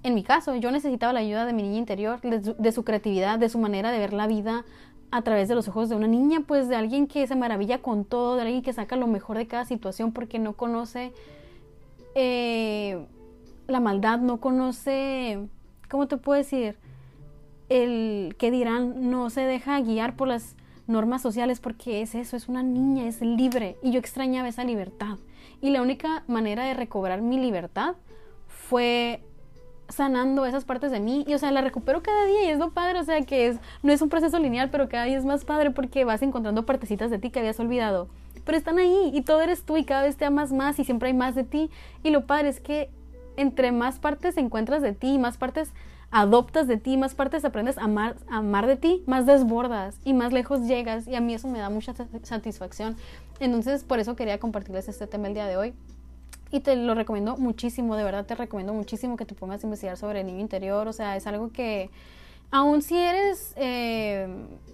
[0.01, 3.49] en mi caso, yo necesitaba la ayuda de mi niña interior, de su, creatividad, de
[3.49, 4.63] su manera de ver la vida
[5.11, 8.05] a través de los ojos de una niña, pues de alguien que se maravilla con
[8.05, 11.11] todo, de alguien que saca lo mejor de cada situación porque no conoce
[12.15, 13.05] eh,
[13.67, 15.47] la maldad, no conoce,
[15.89, 16.77] ¿cómo te puedo decir?
[17.67, 20.55] El que dirán, no se deja guiar por las
[20.87, 25.17] normas sociales porque es eso, es una niña, es libre y yo extrañaba esa libertad.
[25.61, 27.95] Y la única manera de recobrar mi libertad
[28.47, 29.21] fue
[29.89, 32.71] sanando esas partes de mí y o sea la recupero cada día y es lo
[32.71, 35.45] padre o sea que es no es un proceso lineal pero cada día es más
[35.45, 38.07] padre porque vas encontrando partecitas de ti que habías olvidado
[38.45, 41.09] pero están ahí y todo eres tú y cada vez te amas más y siempre
[41.09, 41.69] hay más de ti
[42.03, 42.89] y lo padre es que
[43.35, 45.73] entre más partes encuentras de ti más partes
[46.11, 50.33] adoptas de ti, más partes aprendes a amar, amar de ti, más desbordas y más
[50.33, 52.95] lejos llegas y a mí eso me da mucha satisfacción.
[53.39, 55.73] Entonces por eso quería compartirles este tema el día de hoy.
[56.51, 59.97] Y te lo recomiendo muchísimo, de verdad te recomiendo muchísimo que te pongas a investigar
[59.97, 60.87] sobre el niño interior.
[60.87, 61.91] O sea, es algo que,
[62.49, 64.27] aun si eres, eh,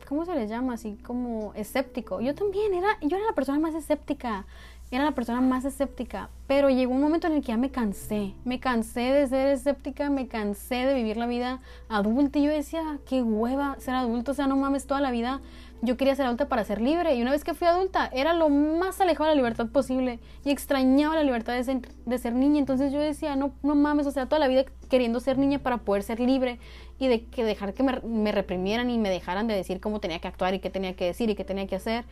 [0.08, 0.76] ¿cómo se le llama?
[0.76, 2.22] Así como escéptico.
[2.22, 4.46] Yo también era, yo era la persona más escéptica
[4.92, 8.34] era la persona más escéptica, pero llegó un momento en el que ya me cansé,
[8.46, 11.60] me cansé de ser escéptica, me cansé de vivir la vida
[11.90, 15.42] adulta y yo decía, qué hueva ser adulto, o sea, no mames, toda la vida
[15.82, 18.50] yo quería ser adulta para ser libre y una vez que fui adulta era lo
[18.50, 22.60] más alejado de la libertad posible y extrañaba la libertad de ser, de ser niña,
[22.60, 25.80] entonces yo decía, no, no mames, o sea, toda la vida queriendo ser niña para
[25.80, 26.60] poder ser libre
[27.00, 30.20] y de que dejar que me, me reprimieran y me dejaran de decir cómo tenía
[30.20, 32.06] que actuar y qué tenía que decir y qué tenía que hacer.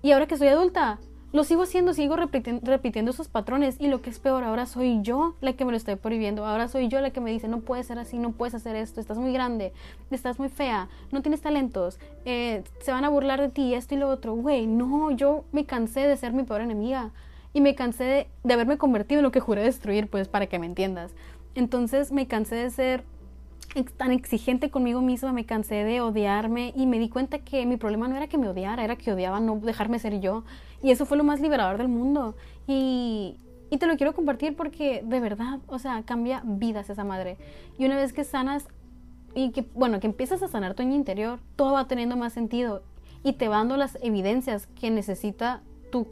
[0.00, 1.00] Y ahora que soy adulta,
[1.32, 5.34] lo sigo haciendo, sigo repitiendo, esos patrones y lo que es peor, ahora soy yo
[5.40, 7.86] la que me lo estoy prohibiendo, ahora soy yo la que me dice, no puedes
[7.86, 9.72] ser así, no puedes hacer esto, estás muy grande,
[10.10, 13.98] estás muy fea, no tienes talentos, eh, se van a burlar de ti, esto y
[13.98, 14.34] lo otro.
[14.34, 17.10] Güey, no, yo me cansé de ser mi peor enemiga
[17.52, 20.66] y me cansé de haberme convertido en lo que juré destruir, pues para que me
[20.66, 21.12] entiendas.
[21.54, 23.04] Entonces me cansé de ser
[23.96, 28.08] tan exigente conmigo misma, me cansé de odiarme y me di cuenta que mi problema
[28.08, 30.44] no era que me odiara, era que odiaba no dejarme ser yo.
[30.82, 32.34] Y eso fue lo más liberador del mundo.
[32.66, 33.36] Y,
[33.70, 37.36] y te lo quiero compartir porque de verdad, o sea, cambia vidas esa madre.
[37.78, 38.66] Y una vez que sanas
[39.34, 42.82] y que, bueno, que empiezas a sanar tu interior, todo va teniendo más sentido
[43.22, 45.60] y te va dando las evidencias que necesita
[45.90, 46.06] tu,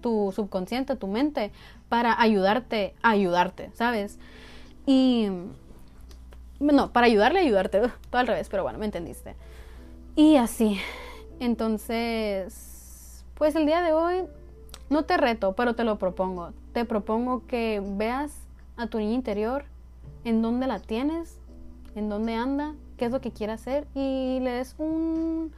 [0.00, 1.52] tu subconsciente, tu mente,
[1.88, 4.18] para ayudarte a ayudarte, ¿sabes?
[4.86, 5.28] Y
[6.60, 7.80] no, para ayudarle ayudarte,
[8.10, 9.34] todo al revés, pero bueno, me entendiste.
[10.14, 10.78] Y así,
[11.40, 14.24] entonces, pues el día de hoy
[14.88, 16.52] no te reto, pero te lo propongo.
[16.72, 18.32] Te propongo que veas
[18.76, 19.64] a tu niña interior,
[20.24, 21.38] en dónde la tienes,
[21.94, 25.52] en dónde anda, qué es lo que quiere hacer y le des un...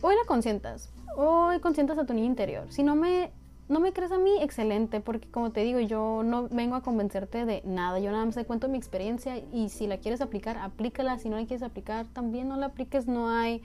[0.00, 2.66] Hoy la consientas, hoy consientas a tu niña interior.
[2.70, 3.32] Si no me
[3.68, 7.44] no me crees a mí, excelente, porque como te digo, yo no vengo a convencerte
[7.44, 11.18] de nada, yo nada más te cuento mi experiencia y si la quieres aplicar, aplícala,
[11.18, 13.62] si no la quieres aplicar, también no la apliques, no hay,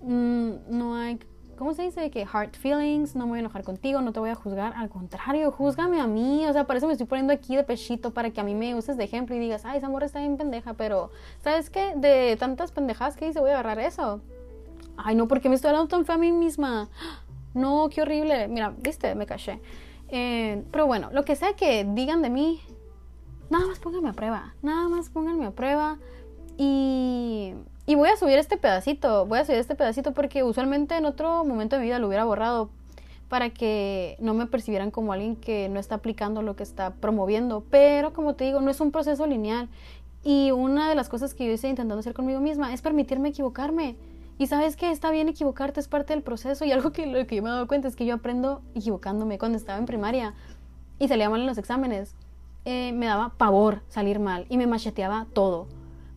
[0.00, 1.18] mm, no hay,
[1.58, 2.10] ¿cómo se dice?
[2.10, 4.88] Que hard feelings, no me voy a enojar contigo, no te voy a juzgar, al
[4.88, 8.30] contrario, júzgame a mí, o sea, por eso me estoy poniendo aquí de pechito, para
[8.30, 10.72] que a mí me uses de ejemplo y digas, ay, esa morra está bien pendeja,
[10.74, 11.10] pero,
[11.42, 11.92] ¿sabes qué?
[11.94, 14.22] De tantas pendejadas que hice, voy a agarrar eso.
[14.96, 16.88] Ay, no, porque me estoy hablando tan a mí misma.
[17.54, 18.48] No, qué horrible.
[18.48, 19.60] Mira, viste, me caché.
[20.08, 22.60] Eh, pero bueno, lo que sea que digan de mí,
[23.50, 24.54] nada más pónganme a prueba.
[24.62, 25.98] Nada más pónganme a prueba.
[26.56, 27.54] Y,
[27.86, 29.26] y voy a subir este pedacito.
[29.26, 32.70] Voy a subir este pedacito porque usualmente en otro momento de vida lo hubiera borrado
[33.28, 37.64] para que no me percibieran como alguien que no está aplicando lo que está promoviendo.
[37.70, 39.70] Pero como te digo, no es un proceso lineal.
[40.22, 43.96] Y una de las cosas que yo estoy intentando hacer conmigo misma es permitirme equivocarme.
[44.42, 46.64] Y sabes que está bien equivocarte, es parte del proceso.
[46.64, 49.38] Y algo que, lo que yo me he dado cuenta es que yo aprendo equivocándome.
[49.38, 50.34] Cuando estaba en primaria
[50.98, 52.16] y salía mal en los exámenes,
[52.64, 55.68] eh, me daba pavor salir mal y me macheteaba todo.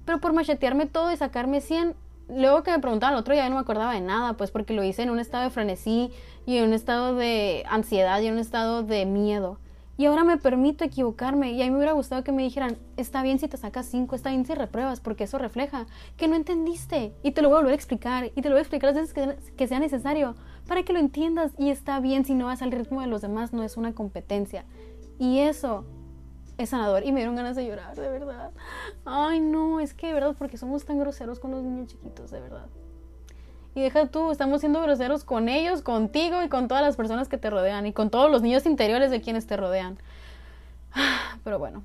[0.05, 1.93] Pero por machetearme todo y sacarme 100,
[2.28, 4.84] luego que me preguntaban el otro ya no me acordaba de nada, pues porque lo
[4.84, 6.11] hice en un estado de frenesí
[6.47, 9.59] y en un estado de ansiedad y en un estado de miedo.
[9.98, 11.52] Y ahora me permito equivocarme.
[11.54, 14.16] Y a mí me hubiera gustado que me dijeran, está bien si te sacas cinco,
[14.16, 15.86] está bien si repruebas, porque eso refleja
[16.18, 17.14] que no entendiste.
[17.24, 18.32] Y te lo voy a volver a explicar.
[18.36, 20.36] Y te lo voy a explicar las veces que, sea necesario
[20.68, 21.54] para que lo entiendas.
[21.58, 24.66] Y está bien si no vas al ritmo de los demás, no es una competencia.
[25.18, 25.86] Y eso
[26.58, 27.06] es sanador.
[27.06, 28.52] Y me dieron ganas de llorar, de verdad.
[29.06, 32.41] Ay, no, es que de verdad, porque somos tan groseros con los niños chiquitos, de
[32.41, 32.68] verdad.
[33.76, 37.38] Y deja tú, estamos siendo groseros con ellos, contigo y con todas las personas que
[37.38, 39.97] te rodean y con todos los niños interiores de quienes te rodean.
[41.43, 41.84] Pero bueno,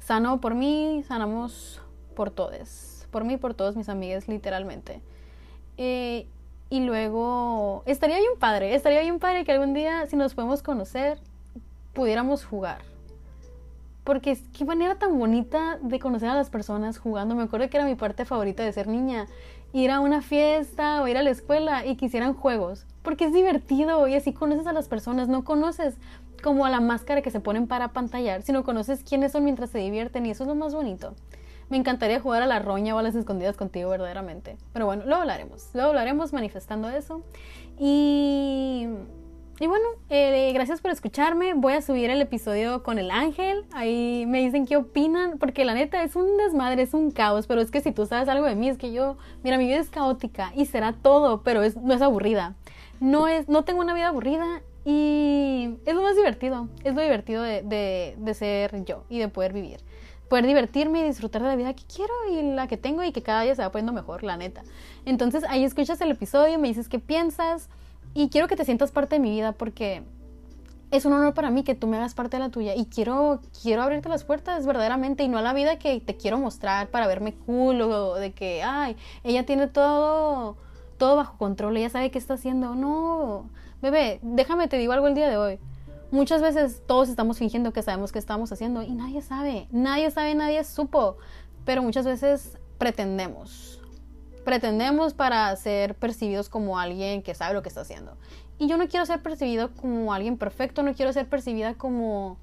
[0.00, 1.80] sano por mí, sanamos
[2.16, 3.06] por todos.
[3.12, 5.00] Por mí y por todos mis amigos, literalmente.
[5.76, 6.26] Eh,
[6.70, 11.18] y luego, estaría bien padre, estaría bien padre que algún día, si nos podemos conocer,
[11.92, 12.78] pudiéramos jugar.
[14.02, 17.36] Porque qué manera tan bonita de conocer a las personas jugando.
[17.36, 19.28] Me acuerdo que era mi parte favorita de ser niña
[19.72, 24.06] ir a una fiesta o ir a la escuela y quisieran juegos, porque es divertido
[24.08, 25.96] y así conoces a las personas, no conoces
[26.42, 29.78] como a la máscara que se ponen para pantallar, sino conoces quiénes son mientras se
[29.78, 31.14] divierten y eso es lo más bonito.
[31.68, 34.56] Me encantaría jugar a la roña o a las escondidas contigo verdaderamente.
[34.72, 35.70] Pero bueno, luego hablaremos.
[35.72, 37.22] Luego hablaremos manifestando eso.
[37.78, 38.88] Y
[39.60, 41.52] y bueno, eh, gracias por escucharme.
[41.52, 43.66] Voy a subir el episodio con el ángel.
[43.74, 47.46] Ahí me dicen qué opinan, porque la neta es un desmadre, es un caos.
[47.46, 49.76] Pero es que si tú sabes algo de mí, es que yo, mira, mi vida
[49.76, 52.54] es caótica y será todo, pero es, no es aburrida.
[53.00, 56.68] No, es, no tengo una vida aburrida y es lo más divertido.
[56.82, 59.80] Es lo divertido de, de, de ser yo y de poder vivir
[60.30, 63.20] poder divertirme y disfrutar de la vida que quiero y la que tengo y que
[63.20, 64.62] cada día se va poniendo mejor, la neta.
[65.04, 67.68] Entonces ahí escuchas el episodio, me dices qué piensas,
[68.14, 70.02] y quiero que te sientas parte de mi vida porque
[70.90, 73.40] es un honor para mí que tú me hagas parte de la tuya y quiero,
[73.62, 77.06] quiero abrirte las puertas verdaderamente y no a la vida que te quiero mostrar para
[77.06, 80.56] verme cool o de que, ay, ella tiene todo,
[80.98, 82.74] todo bajo control, ella sabe qué está haciendo.
[82.74, 83.48] No,
[83.80, 85.58] bebé, déjame te digo algo el día de hoy.
[86.10, 90.34] Muchas veces todos estamos fingiendo que sabemos qué estamos haciendo y nadie sabe, nadie sabe,
[90.34, 91.18] nadie supo,
[91.64, 93.79] pero muchas veces pretendemos
[94.44, 98.16] pretendemos para ser percibidos como alguien que sabe lo que está haciendo.
[98.58, 102.36] Y yo no quiero ser percibido como alguien perfecto, no quiero ser percibida como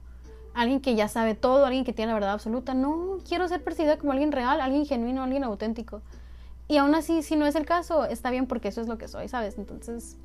[0.54, 2.74] alguien que ya sabe todo, alguien que tiene la verdad absoluta.
[2.74, 6.02] No, quiero ser percibida como alguien real, alguien genuino, alguien auténtico.
[6.68, 9.08] Y aún así, si no es el caso, está bien porque eso es lo que
[9.08, 9.58] soy, ¿sabes?
[9.58, 10.18] Entonces,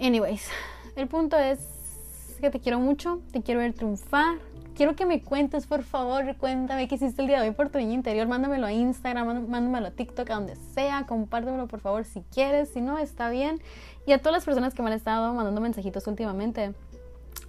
[0.00, 0.48] anyways,
[0.96, 1.58] el punto es
[2.40, 4.38] que te quiero mucho, te quiero ver triunfar,
[4.74, 7.78] quiero que me cuentes, por favor, cuéntame qué hiciste el día de hoy por tu
[7.78, 12.22] niño interior, mándamelo a Instagram, mándamelo a TikTok, a donde sea, compártemelo por favor si
[12.32, 13.60] quieres, si no, está bien.
[14.06, 16.74] Y a todas las personas que me han estado mandando mensajitos últimamente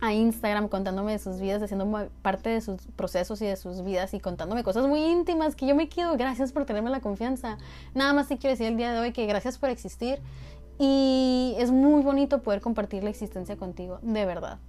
[0.02, 4.14] a Instagram contándome de sus vidas, haciendo parte de sus procesos y de sus vidas
[4.14, 6.18] y contándome cosas muy íntimas que yo me quedo.
[6.18, 7.58] Gracias por tenerme la confianza.
[7.94, 10.20] Nada más te quiero decir el día de hoy que gracias por existir
[10.78, 14.60] y es muy bonito poder compartir la existencia contigo, de verdad.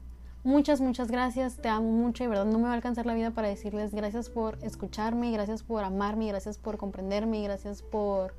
[0.45, 3.31] Muchas, muchas gracias, te amo mucho y verdad no me va a alcanzar la vida
[3.31, 8.35] para decirles gracias por escucharme, gracias por amarme, gracias por comprenderme, gracias por,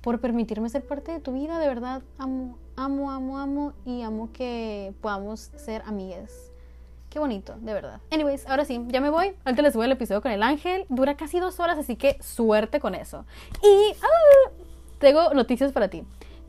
[0.00, 4.30] por permitirme ser parte de tu vida, de verdad amo, amo, amo, amo y amo
[4.32, 6.50] que podamos ser amigas.
[7.08, 8.00] Qué bonito, de verdad.
[8.10, 9.36] Anyways, ahora sí, ya me voy.
[9.44, 10.86] Antes les voy el episodio con el ángel.
[10.88, 13.26] Dura casi dos horas, así que suerte con eso.
[13.62, 14.50] Y ah,
[14.98, 16.04] tengo noticias para ti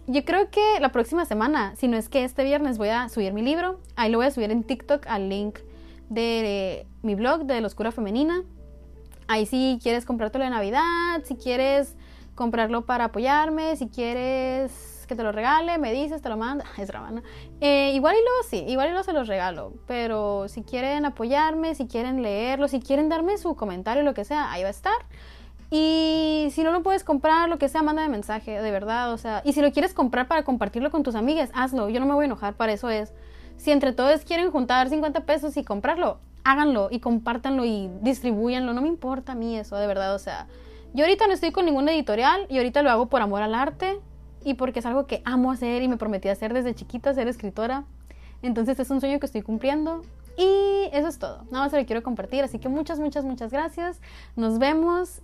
[0.07, 3.33] yo creo que la próxima semana, si no es que este viernes, voy a subir
[3.33, 3.79] mi libro.
[3.95, 5.59] Ahí lo voy a subir en TikTok al link
[6.09, 8.43] de mi blog de la oscura femenina.
[9.27, 11.95] Ahí si quieres comprártelo de Navidad, si quieres
[12.35, 16.63] comprarlo para apoyarme, si quieres que te lo regale, me dices, te lo mando.
[16.77, 17.21] Es drama,
[17.61, 19.73] eh, igual y luego sí, igual y luego se los regalo.
[19.87, 24.51] Pero si quieren apoyarme, si quieren leerlo, si quieren darme su comentario, lo que sea,
[24.51, 25.05] ahí va a estar.
[25.75, 29.11] Y si no lo puedes comprar, lo que sea, mándame mensaje, de verdad.
[29.11, 31.89] O sea, y si lo quieres comprar para compartirlo con tus amigas, hazlo.
[31.89, 33.11] Yo no me voy a enojar, para eso es.
[33.57, 38.71] Si entre todos quieren juntar 50 pesos y comprarlo, háganlo y compártanlo y distribuyanlo.
[38.73, 40.13] No me importa a mí eso, de verdad.
[40.13, 40.45] O sea,
[40.93, 43.99] yo ahorita no estoy con ningún editorial y ahorita lo hago por amor al arte
[44.43, 47.85] y porque es algo que amo hacer y me prometí hacer desde chiquita, ser escritora.
[48.43, 50.03] Entonces es un sueño que estoy cumpliendo.
[50.37, 51.45] Y eso es todo.
[51.49, 52.43] Nada más se lo quiero compartir.
[52.43, 54.01] Así que muchas, muchas, muchas gracias.
[54.35, 55.23] Nos vemos